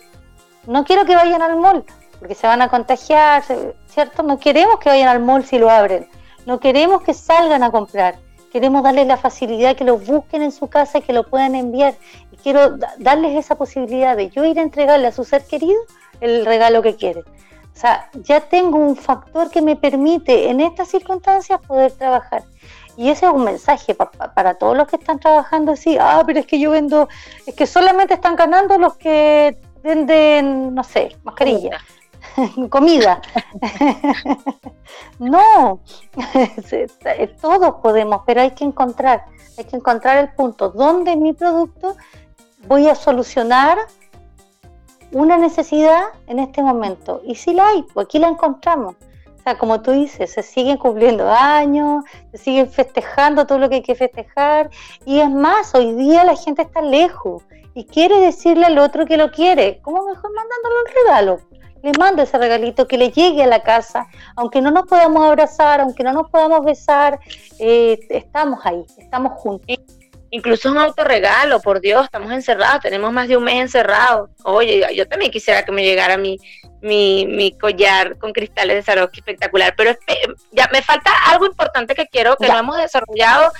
no 0.66 0.84
quiero 0.84 1.04
que 1.04 1.16
vayan 1.16 1.42
al 1.42 1.56
mall, 1.56 1.84
porque 2.18 2.34
se 2.34 2.46
van 2.46 2.62
a 2.62 2.68
contagiar, 2.68 3.42
¿cierto? 3.88 4.22
No 4.22 4.38
queremos 4.38 4.78
que 4.78 4.88
vayan 4.88 5.08
al 5.08 5.20
mall 5.20 5.44
si 5.44 5.58
lo 5.58 5.70
abren, 5.70 6.08
no 6.46 6.60
queremos 6.60 7.02
que 7.02 7.14
salgan 7.14 7.62
a 7.62 7.70
comprar, 7.70 8.16
queremos 8.52 8.82
darles 8.82 9.06
la 9.06 9.16
facilidad 9.16 9.74
que 9.74 9.84
lo 9.84 9.96
busquen 9.96 10.42
en 10.42 10.52
su 10.52 10.68
casa 10.68 10.98
y 10.98 11.02
que 11.02 11.12
lo 11.12 11.24
puedan 11.24 11.54
enviar. 11.54 11.94
Y 12.30 12.36
quiero 12.36 12.76
darles 12.98 13.36
esa 13.36 13.56
posibilidad 13.56 14.16
de 14.16 14.28
yo 14.28 14.44
ir 14.44 14.58
a 14.58 14.62
entregarle 14.62 15.06
a 15.06 15.12
su 15.12 15.24
ser 15.24 15.44
querido 15.44 15.80
el 16.20 16.44
regalo 16.44 16.82
que 16.82 16.94
quieren. 16.94 17.24
O 17.74 17.78
sea, 17.78 18.10
ya 18.14 18.40
tengo 18.40 18.78
un 18.78 18.96
factor 18.96 19.50
que 19.50 19.62
me 19.62 19.76
permite 19.76 20.50
en 20.50 20.60
estas 20.60 20.88
circunstancias 20.88 21.58
poder 21.66 21.92
trabajar. 21.92 22.44
Y 22.96 23.08
ese 23.08 23.24
es 23.24 23.32
un 23.32 23.44
mensaje 23.44 23.94
para 23.94 24.54
todos 24.54 24.76
los 24.76 24.86
que 24.86 24.96
están 24.96 25.18
trabajando 25.18 25.72
así, 25.72 25.96
ah, 25.98 26.22
pero 26.26 26.40
es 26.40 26.46
que 26.46 26.60
yo 26.60 26.70
vendo, 26.72 27.08
es 27.46 27.54
que 27.54 27.66
solamente 27.66 28.14
están 28.14 28.36
ganando 28.36 28.76
los 28.76 28.96
que 28.98 29.56
venden, 29.82 30.74
no 30.74 30.84
sé, 30.84 31.16
mascarilla, 31.24 31.80
comida. 32.70 33.20
no, 35.18 35.80
todos 37.40 37.74
podemos, 37.82 38.22
pero 38.26 38.40
hay 38.40 38.50
que 38.52 38.64
encontrar, 38.64 39.24
hay 39.58 39.64
que 39.64 39.76
encontrar 39.76 40.18
el 40.18 40.32
punto 40.32 40.70
donde 40.70 41.16
mi 41.16 41.32
producto 41.32 41.96
voy 42.66 42.88
a 42.88 42.94
solucionar 42.94 43.78
una 45.12 45.36
necesidad 45.36 46.04
en 46.26 46.38
este 46.38 46.62
momento. 46.62 47.20
Y 47.24 47.34
si 47.34 47.52
la 47.52 47.68
hay, 47.68 47.82
pues 47.94 48.06
aquí 48.06 48.18
la 48.18 48.28
encontramos. 48.28 48.96
O 49.38 49.42
sea, 49.42 49.58
como 49.58 49.82
tú 49.82 49.90
dices, 49.90 50.32
se 50.32 50.42
siguen 50.42 50.76
cumpliendo 50.76 51.28
años, 51.28 52.04
se 52.30 52.38
siguen 52.38 52.70
festejando 52.70 53.44
todo 53.44 53.58
lo 53.58 53.68
que 53.68 53.76
hay 53.76 53.82
que 53.82 53.96
festejar. 53.96 54.70
Y 55.04 55.18
es 55.18 55.30
más, 55.30 55.74
hoy 55.74 55.94
día 55.94 56.24
la 56.24 56.36
gente 56.36 56.62
está 56.62 56.80
lejos 56.80 57.42
y 57.74 57.84
quiere 57.84 58.20
decirle 58.20 58.66
al 58.66 58.78
otro 58.78 59.04
que 59.04 59.16
lo 59.16 59.30
quiere. 59.30 59.80
¿Cómo 59.82 60.04
mejor 60.04 60.30
mandándole 60.32 60.74
un 60.80 61.04
regalo? 61.04 61.61
Le 61.82 61.92
mando 61.98 62.22
ese 62.22 62.38
regalito 62.38 62.86
que 62.86 62.96
le 62.96 63.10
llegue 63.10 63.42
a 63.42 63.46
la 63.46 63.62
casa, 63.62 64.06
aunque 64.36 64.60
no 64.60 64.70
nos 64.70 64.86
podamos 64.86 65.24
abrazar, 65.24 65.80
aunque 65.80 66.04
no 66.04 66.12
nos 66.12 66.30
podamos 66.30 66.64
besar, 66.64 67.18
eh, 67.58 67.98
estamos 68.10 68.60
ahí, 68.64 68.84
estamos 68.98 69.32
juntos. 69.32 69.76
Incluso 70.30 70.70
un 70.70 70.78
autorregalo, 70.78 71.60
por 71.60 71.80
Dios, 71.80 72.04
estamos 72.04 72.32
encerrados, 72.32 72.80
tenemos 72.80 73.12
más 73.12 73.28
de 73.28 73.36
un 73.36 73.44
mes 73.44 73.60
encerrados. 73.60 74.30
Oye, 74.44 74.86
yo 74.94 75.06
también 75.06 75.30
quisiera 75.30 75.62
que 75.62 75.72
me 75.72 75.84
llegara 75.84 76.16
mi, 76.16 76.38
mi, 76.80 77.54
collar 77.60 78.16
con 78.16 78.32
cristales 78.32 78.76
de 78.76 78.82
Swarovski 78.82 79.20
espectacular, 79.20 79.74
pero 79.76 79.94
ya 80.52 80.68
me 80.72 80.80
falta 80.82 81.10
algo 81.26 81.46
importante 81.46 81.94
que 81.94 82.06
quiero, 82.06 82.36
que 82.36 82.48
no 82.48 82.58
hemos 82.58 82.78
desarrollado, 82.78 83.52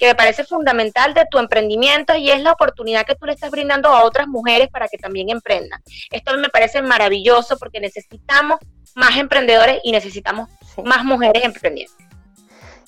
que 0.00 0.06
me 0.06 0.14
parece 0.14 0.44
fundamental 0.44 1.12
de 1.12 1.26
tu 1.30 1.38
emprendimiento 1.38 2.16
y 2.16 2.30
es 2.30 2.40
la 2.40 2.52
oportunidad 2.52 3.04
que 3.04 3.14
tú 3.14 3.26
le 3.26 3.34
estás 3.34 3.50
brindando 3.50 3.90
a 3.90 4.04
otras 4.04 4.26
mujeres 4.26 4.68
para 4.70 4.88
que 4.88 4.96
también 4.96 5.28
emprendan. 5.28 5.82
Esto 6.10 6.34
me 6.38 6.48
parece 6.48 6.80
maravilloso 6.80 7.58
porque 7.58 7.80
necesitamos 7.80 8.58
más 8.94 9.18
emprendedores 9.18 9.78
y 9.84 9.92
necesitamos 9.92 10.48
más 10.82 11.04
mujeres 11.04 11.44
emprendiendo. 11.44 11.92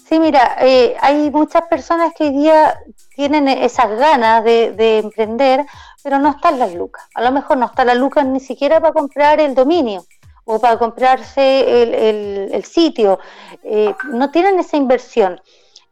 Sí, 0.08 0.18
mira, 0.18 0.56
eh, 0.60 0.96
hay 1.00 1.30
muchas 1.30 1.64
personas 1.68 2.14
que 2.16 2.24
hoy 2.24 2.30
día 2.30 2.78
tienen 3.14 3.46
esas 3.46 3.90
ganas 3.98 4.42
de, 4.42 4.98
emprender, 4.98 5.66
pero 6.02 6.18
no 6.18 6.30
están 6.30 6.58
las 6.58 6.74
lucas. 6.74 7.04
A 7.14 7.20
lo 7.20 7.30
mejor 7.30 7.58
no 7.58 7.66
está 7.66 7.84
la 7.84 7.94
lucas 7.94 8.24
ni 8.24 8.40
siquiera 8.40 8.80
para 8.80 8.94
comprar 8.94 9.38
el 9.38 9.54
dominio 9.54 10.06
o 10.44 10.58
para 10.58 10.78
comprarse 10.78 12.52
el, 12.54 12.64
sitio. 12.64 13.20
Eh, 13.62 13.94
no 14.10 14.30
tienen 14.30 14.58
esa 14.58 14.78
inversión. 14.78 15.40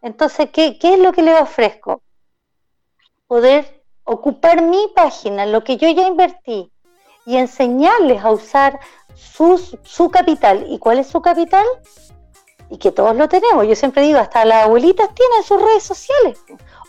Entonces, 0.02 0.50
¿qué, 0.50 0.78
¿qué 0.78 0.94
es 0.94 1.00
lo 1.00 1.12
que 1.12 1.22
les 1.22 1.40
ofrezco? 1.40 2.02
Poder 3.26 3.84
ocupar 4.04 4.62
mi 4.62 4.88
página, 4.94 5.46
lo 5.46 5.62
que 5.62 5.76
yo 5.76 5.88
ya 5.90 6.06
invertí, 6.06 6.72
y 7.26 7.36
enseñarles 7.36 8.24
a 8.24 8.30
usar 8.30 8.80
su 9.14 10.10
capital. 10.10 10.66
¿Y 10.68 10.78
cuál 10.78 10.98
es 10.98 11.06
su 11.06 11.20
capital? 11.20 11.66
y 12.70 12.78
que 12.78 12.92
todos 12.92 13.14
lo 13.16 13.28
tenemos. 13.28 13.66
Yo 13.66 13.74
siempre 13.74 14.02
digo, 14.02 14.18
hasta 14.18 14.44
las 14.44 14.64
abuelitas 14.64 15.12
tienen 15.14 15.42
sus 15.42 15.60
redes 15.60 15.82
sociales. 15.82 16.38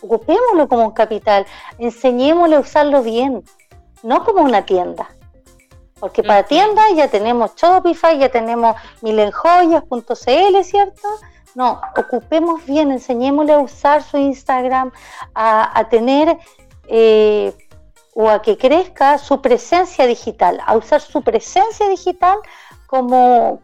Ocupémoslo 0.00 0.68
como 0.68 0.84
un 0.84 0.92
capital, 0.92 1.44
enseñémosle 1.78 2.56
a 2.56 2.60
usarlo 2.60 3.02
bien, 3.02 3.44
no 4.02 4.24
como 4.24 4.42
una 4.42 4.64
tienda. 4.64 5.10
Porque 6.00 6.22
para 6.22 6.44
tiendas 6.44 6.86
ya 6.96 7.08
tenemos 7.08 7.54
Shopify, 7.56 8.18
ya 8.18 8.28
tenemos 8.28 8.76
milenjoyas.cl, 9.02 10.64
¿cierto? 10.64 11.08
No, 11.54 11.80
ocupemos 11.96 12.64
bien, 12.64 12.90
enseñémosle 12.92 13.52
a 13.52 13.58
usar 13.58 14.02
su 14.02 14.16
Instagram, 14.16 14.90
a, 15.34 15.86
tener 15.90 16.38
eh, 16.88 17.52
o 18.14 18.28
a 18.30 18.40
que 18.40 18.56
crezca 18.56 19.18
su 19.18 19.42
presencia 19.42 20.06
digital, 20.06 20.60
a 20.64 20.76
usar 20.76 21.00
su 21.00 21.22
presencia 21.22 21.88
digital 21.88 22.38
como, 22.86 23.60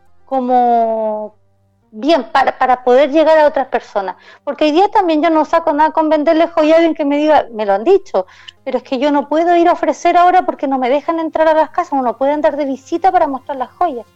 bien 1.90 2.31
para, 2.31 2.59
para 2.59 2.85
poder 2.85 3.11
llegar 3.11 3.38
a 3.38 3.46
otras 3.46 3.68
personas. 3.68 4.16
Porque 4.44 4.66
hoy 4.66 4.72
día 4.72 4.88
también 4.88 5.22
yo 5.22 5.31
no 5.31 5.46
saco 5.46 5.72
nada 5.72 5.90
con 5.92 6.11
venderle 6.11 6.48
joya 6.48 6.74
a 6.74 6.77
alguien 6.77 6.94
que 6.94 7.07
me 7.07 7.16
diga, 7.16 7.46
me 7.53 7.64
lo 7.64 7.72
han 7.72 7.85
dicho, 7.85 8.27
pero 8.64 8.79
es 8.79 8.85
que 8.85 8.98
yo 8.98 9.11
no 9.11 9.31
puedo 9.31 9.57
ir 9.57 9.68
a 9.68 9.72
ofrecer 9.72 10.18
ahora 10.18 10.44
porque 10.44 10.68
no 10.68 10.79
me 10.79 10.90
dejan 10.90 11.20
entrar 11.20 11.48
a 11.48 11.55
las 11.55 11.70
casas, 11.70 11.92
uno 11.98 12.18
puede 12.18 12.33
andar 12.33 12.57
de 12.59 12.66
visita 12.66 13.11
para 13.11 13.27
mostrar 13.27 13.57
las 13.57 13.70
joyas. 13.70 14.07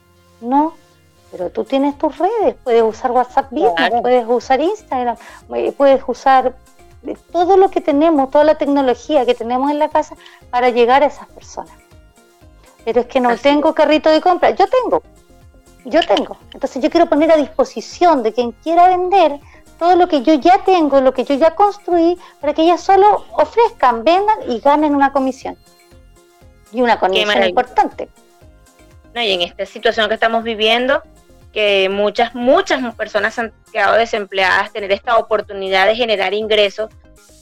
No, 0.43 0.75
pero 1.33 1.51
tú 1.51 1.64
tienes 1.64 1.97
tus 1.97 2.16
redes, 2.18 2.55
puedes 2.62 2.83
usar 2.83 3.11
WhatsApp 3.11 3.51
Business, 3.51 4.03
puedes 4.03 4.27
usar 4.29 4.61
Instagram, 4.61 5.16
eh, 5.55 5.73
puedes 5.73 6.03
usar 6.07 6.55
todo 7.33 7.57
lo 7.57 7.71
que 7.71 7.81
tenemos, 7.81 8.31
toda 8.31 8.45
la 8.45 8.57
tecnología 8.57 9.25
que 9.25 9.35
tenemos 9.35 9.71
en 9.71 9.79
la 9.79 9.88
casa 9.88 10.14
para 10.51 10.68
llegar 10.68 11.03
a 11.03 11.07
esas 11.07 11.27
personas. 11.29 11.73
Pero 12.85 13.01
es 13.01 13.07
que 13.07 13.18
no 13.18 13.37
tengo 13.38 13.75
carrito 13.75 14.11
de 14.11 14.21
compra, 14.21 14.51
yo 14.51 14.66
tengo, 14.68 15.03
yo 15.87 16.01
tengo. 16.07 16.37
Entonces 16.53 16.83
yo 16.83 16.90
quiero 16.90 17.07
poner 17.07 17.33
a 17.33 17.37
disposición 17.38 18.23
de 18.23 18.35
quien 18.35 18.53
quiera 18.53 18.88
vender 18.88 19.40
todo 19.79 19.97
lo 19.97 20.09
que 20.09 20.23
yo 20.23 20.35
ya 20.35 20.62
tengo, 20.64 21.01
lo 21.01 21.14
que 21.14 21.25
yo 21.25 21.35
ya 21.35 21.55
construí, 21.55 22.18
para 22.40 22.53
que 22.53 22.62
ellas 22.62 22.83
solo 22.83 23.25
ofrezcan, 23.33 24.05
vendan 24.05 24.38
y 24.49 24.61
ganen 24.61 24.95
una 24.95 25.12
comisión. 25.12 25.57
Y 26.73 26.83
una 26.83 27.01
comisión 27.01 27.42
importante. 27.42 28.11
No, 29.14 29.23
y 29.23 29.33
en 29.33 29.42
esta 29.42 29.66
situación 29.66 30.09
que 30.09 30.14
estamos 30.14 30.45
viviendo, 30.45 31.03
que 31.53 31.88
muchas, 31.88 32.35
muchas 32.35 32.95
personas 32.95 33.38
han 33.38 33.53
quedado 33.73 33.97
desempleadas, 33.97 34.73
tener 34.73 34.93
esta 34.93 35.19
oportunidad 35.19 35.87
de 35.87 35.97
generar 35.97 36.35
ingresos 36.35 36.91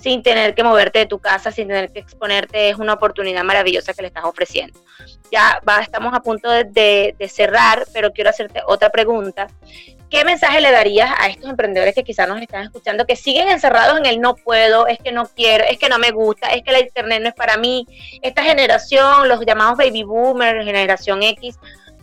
sin 0.01 0.23
tener 0.23 0.55
que 0.55 0.65
moverte 0.65 1.01
de 1.01 1.07
tu 1.07 1.19
casa, 1.19 1.53
sin 1.53 1.69
tener 1.69 1.93
que 1.93 2.01
exponerte, 2.01 2.71
es 2.71 2.77
una 2.77 2.95
oportunidad 2.95 3.45
maravillosa 3.45 3.93
que 3.93 4.03
le 4.03 4.09
estás 4.09 4.25
ofreciendo. 4.25 4.81
Ya 5.31 5.61
va, 5.69 5.81
estamos 5.81 6.15
a 6.15 6.21
punto 6.21 6.51
de, 6.51 7.15
cerrar, 7.29 7.87
pero 7.93 8.11
quiero 8.13 8.31
hacerte 8.31 8.63
otra 8.67 8.89
pregunta. 8.91 9.49
¿Qué 10.09 10.25
mensaje 10.25 10.61
le 10.61 10.73
darías 10.73 11.11
a 11.19 11.29
estos 11.29 11.49
emprendedores 11.51 11.95
que 11.95 12.03
quizás 12.03 12.27
nos 12.27 12.41
están 12.41 12.65
escuchando, 12.65 13.07
que 13.07 13.15
siguen 13.15 13.49
encerrados 13.49 13.99
en 13.99 14.07
el 14.07 14.21
no 14.21 14.35
puedo, 14.35 14.89
es 14.89 14.99
que 14.99 15.13
no 15.13 15.29
quiero, 15.29 15.65
es 15.65 15.79
que 15.79 15.89
no 15.89 15.99
me 15.99 16.11
gusta, 16.11 16.49
es 16.49 16.63
que 16.65 16.73
la 16.73 16.81
internet 16.81 17.23
no 17.23 17.29
es 17.29 17.35
para 17.35 17.59
mí? 17.59 17.87
Esta 18.23 18.43
generación, 18.43 19.29
los 19.29 19.45
llamados 19.47 19.77
baby 19.77 20.03
boomers, 20.03 20.65
generación 20.65 21.23
X, 21.23 21.59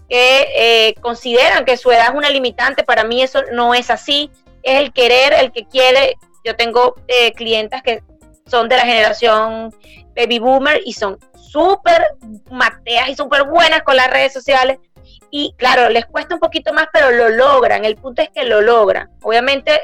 que 0.10 0.48
eh, 0.56 0.96
consideran 1.02 1.66
que 1.66 1.78
su 1.78 1.92
edad 1.92 2.10
es 2.10 2.16
una 2.16 2.30
limitante, 2.30 2.84
para 2.84 3.04
mí 3.04 3.22
eso 3.22 3.42
no 3.52 3.74
es 3.74 3.90
así, 3.90 4.32
es 4.64 4.80
el 4.80 4.94
querer, 4.94 5.34
el 5.34 5.52
que 5.52 5.66
quiere. 5.66 6.18
Yo 6.44 6.56
tengo 6.56 6.96
eh, 7.08 7.34
clientas 7.34 7.84
que 7.84 8.02
son 8.46 8.70
de 8.70 8.78
la 8.78 8.86
generación 8.86 9.74
baby 10.16 10.40
boomer 10.40 10.82
y 10.86 10.94
son 10.94 11.20
súper 11.36 12.06
mateas 12.50 13.10
y 13.10 13.16
súper 13.16 13.44
buenas 13.44 13.84
con 13.84 13.96
las 13.96 14.10
redes 14.10 14.34
sociales. 14.34 14.80
Y 15.30 15.54
claro, 15.58 15.90
les 15.90 16.06
cuesta 16.06 16.36
un 16.36 16.40
poquito 16.40 16.74
más, 16.74 16.88
pero 16.94 17.12
lo 17.12 17.30
logran. 17.30 17.84
El 17.84 17.96
punto 17.96 18.22
es 18.22 18.30
que 18.30 18.44
lo 18.44 18.62
logran. 18.62 19.10
Obviamente, 19.22 19.80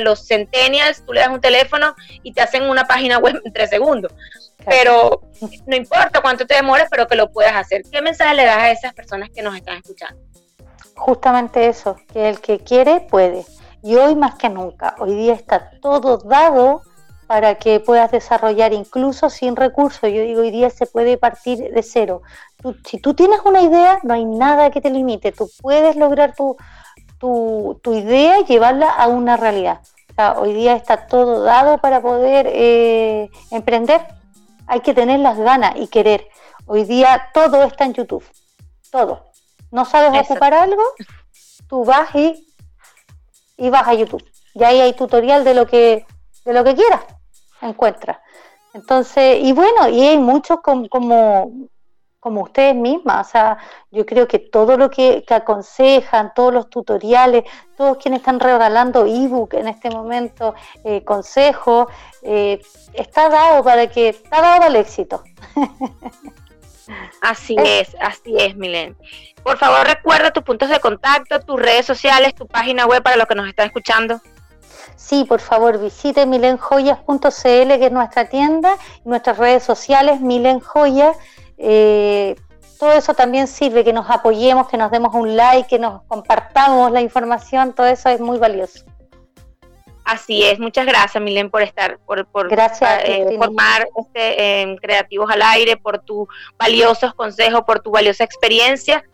los 0.00 0.26
centennials, 0.26 1.04
tú 1.04 1.12
le 1.12 1.20
das 1.20 1.28
un 1.28 1.40
teléfono 1.40 1.94
y 2.22 2.32
te 2.32 2.40
hacen 2.40 2.64
una 2.68 2.86
página 2.86 3.18
web 3.18 3.40
en 3.44 3.52
tres 3.52 3.70
segundos. 3.70 4.12
Pero 4.66 5.22
no 5.66 5.76
importa 5.76 6.20
cuánto 6.20 6.46
te 6.46 6.54
demores, 6.54 6.86
pero 6.90 7.06
que 7.06 7.14
lo 7.14 7.30
puedas 7.30 7.54
hacer. 7.54 7.82
¿Qué 7.90 8.02
mensaje 8.02 8.34
le 8.34 8.44
das 8.44 8.58
a 8.58 8.70
esas 8.70 8.92
personas 8.92 9.30
que 9.30 9.42
nos 9.42 9.56
están 9.56 9.76
escuchando? 9.76 10.20
Justamente 10.96 11.66
eso, 11.66 11.96
que 12.12 12.28
el 12.28 12.40
que 12.40 12.58
quiere 12.58 13.00
puede. 13.00 13.46
Y 13.82 13.96
hoy 13.96 14.14
más 14.14 14.34
que 14.34 14.50
nunca, 14.50 14.94
hoy 14.98 15.14
día 15.14 15.32
está 15.32 15.70
todo 15.80 16.18
dado 16.18 16.82
para 17.30 17.54
que 17.54 17.78
puedas 17.78 18.10
desarrollar 18.10 18.72
incluso 18.72 19.30
sin 19.30 19.54
recursos. 19.54 20.10
Yo 20.10 20.22
digo, 20.22 20.40
hoy 20.40 20.50
día 20.50 20.68
se 20.68 20.84
puede 20.84 21.16
partir 21.16 21.58
de 21.72 21.82
cero. 21.84 22.22
si 22.84 22.98
tú 22.98 23.14
tienes 23.14 23.38
una 23.44 23.62
idea, 23.62 24.00
no 24.02 24.14
hay 24.14 24.24
nada 24.24 24.72
que 24.72 24.80
te 24.80 24.90
limite. 24.90 25.30
Tú 25.30 25.48
puedes 25.62 25.94
lograr 25.94 26.34
tu, 26.34 26.56
tu, 27.20 27.94
idea 27.94 28.40
y 28.40 28.46
llevarla 28.46 28.90
a 28.90 29.06
una 29.06 29.36
realidad. 29.36 29.80
hoy 30.38 30.54
día 30.54 30.74
está 30.74 31.06
todo 31.06 31.44
dado 31.44 31.78
para 31.78 32.02
poder 32.02 32.48
eh, 32.50 33.30
emprender 33.52 34.00
hay 34.66 34.80
que 34.80 34.92
tener 34.92 35.20
las 35.20 35.38
ganas 35.38 35.74
y 35.76 35.86
querer. 35.86 36.26
Hoy 36.66 36.82
día 36.82 37.28
todo 37.32 37.62
está 37.62 37.84
en 37.84 37.94
YouTube, 37.94 38.24
todo. 38.90 39.30
¿No 39.70 39.84
sabes 39.84 40.28
ocupar 40.28 40.52
algo? 40.52 40.82
Tú 41.68 41.84
vas 41.84 42.12
y, 42.16 42.44
y 43.56 43.70
vas 43.70 43.86
a 43.86 43.94
YouTube. 43.94 44.24
Y 44.52 44.64
ahí 44.64 44.80
hay 44.80 44.94
tutorial 44.94 45.44
de 45.44 45.54
lo 45.54 45.68
que, 45.68 46.04
de 46.44 46.52
lo 46.52 46.64
que 46.64 46.74
quieras, 46.74 47.02
encuentras. 47.62 48.18
Entonces, 48.72 49.38
y 49.42 49.52
bueno, 49.52 49.88
y 49.88 50.00
hay 50.00 50.18
muchos 50.18 50.60
como, 50.60 50.88
como 52.20 52.42
ustedes 52.42 52.74
mismas. 52.74 53.26
O 53.26 53.30
sea, 53.30 53.58
yo 53.90 54.06
creo 54.06 54.28
que 54.28 54.38
todo 54.38 54.76
lo 54.76 54.90
que, 54.90 55.24
aconsejan, 55.28 56.32
todos 56.34 56.52
los 56.52 56.70
tutoriales, 56.70 57.44
todos 57.76 57.96
quienes 57.96 58.20
están 58.20 58.38
regalando 58.38 59.06
ebook 59.06 59.54
en 59.54 59.68
este 59.68 59.90
momento, 59.90 60.54
eh, 60.84 61.02
consejos, 61.04 61.88
eh, 62.22 62.60
está 62.92 63.28
dado 63.28 63.64
para 63.64 63.88
que, 63.88 64.10
está 64.10 64.40
dado 64.40 64.66
el 64.66 64.76
éxito. 64.76 65.22
Así 67.20 67.54
es, 67.56 67.96
así 68.00 68.34
es, 68.36 68.56
Milen. 68.56 68.96
Por 69.44 69.58
favor, 69.58 69.86
recuerda 69.86 70.32
tus 70.32 70.42
puntos 70.42 70.68
de 70.68 70.80
contacto, 70.80 71.38
tus 71.40 71.60
redes 71.60 71.86
sociales, 71.86 72.34
tu 72.34 72.48
página 72.48 72.84
web 72.84 73.00
para 73.00 73.16
los 73.16 73.26
que 73.26 73.36
nos 73.36 73.46
están 73.46 73.66
escuchando. 73.66 74.20
Sí, 75.00 75.24
por 75.24 75.40
favor, 75.40 75.78
visite 75.78 76.26
milenjoyas.cl, 76.26 77.18
que 77.42 77.86
es 77.86 77.92
nuestra 77.92 78.28
tienda, 78.28 78.76
nuestras 79.04 79.38
redes 79.38 79.62
sociales, 79.62 80.20
milenjoyas 80.20 81.16
eh, 81.62 82.36
todo 82.78 82.92
eso 82.92 83.12
también 83.12 83.46
sirve, 83.46 83.84
que 83.84 83.92
nos 83.92 84.08
apoyemos, 84.08 84.66
que 84.68 84.78
nos 84.78 84.90
demos 84.90 85.14
un 85.14 85.36
like, 85.36 85.68
que 85.68 85.78
nos 85.78 86.02
compartamos 86.04 86.90
la 86.90 87.02
información, 87.02 87.74
todo 87.74 87.86
eso 87.86 88.08
es 88.08 88.20
muy 88.20 88.38
valioso. 88.38 88.86
Así 90.02 90.42
es, 90.42 90.58
muchas 90.58 90.86
gracias 90.86 91.22
Milen 91.22 91.50
por 91.50 91.60
estar, 91.60 91.98
por, 91.98 92.26
por 92.26 92.50
eh, 92.50 93.36
formar 93.36 93.86
este, 93.96 94.76
Creativos 94.80 95.30
al 95.30 95.42
Aire, 95.42 95.76
por 95.76 95.98
tus 95.98 96.26
valiosos 96.58 97.12
consejos, 97.14 97.62
por 97.66 97.80
tu 97.80 97.90
valiosa 97.90 98.24
experiencia. 98.24 99.04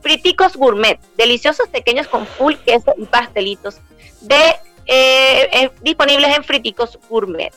Friticos 0.00 0.56
Gourmet, 0.56 0.98
deliciosos 1.16 1.68
pequeños 1.68 2.08
con 2.08 2.26
full 2.26 2.54
queso 2.64 2.94
y 2.96 3.04
pastelitos 3.04 3.80
de, 4.20 4.56
eh, 4.86 5.48
eh, 5.52 5.70
disponibles 5.82 6.36
en 6.36 6.44
Friticos 6.44 6.98
Gourmet. 7.08 7.52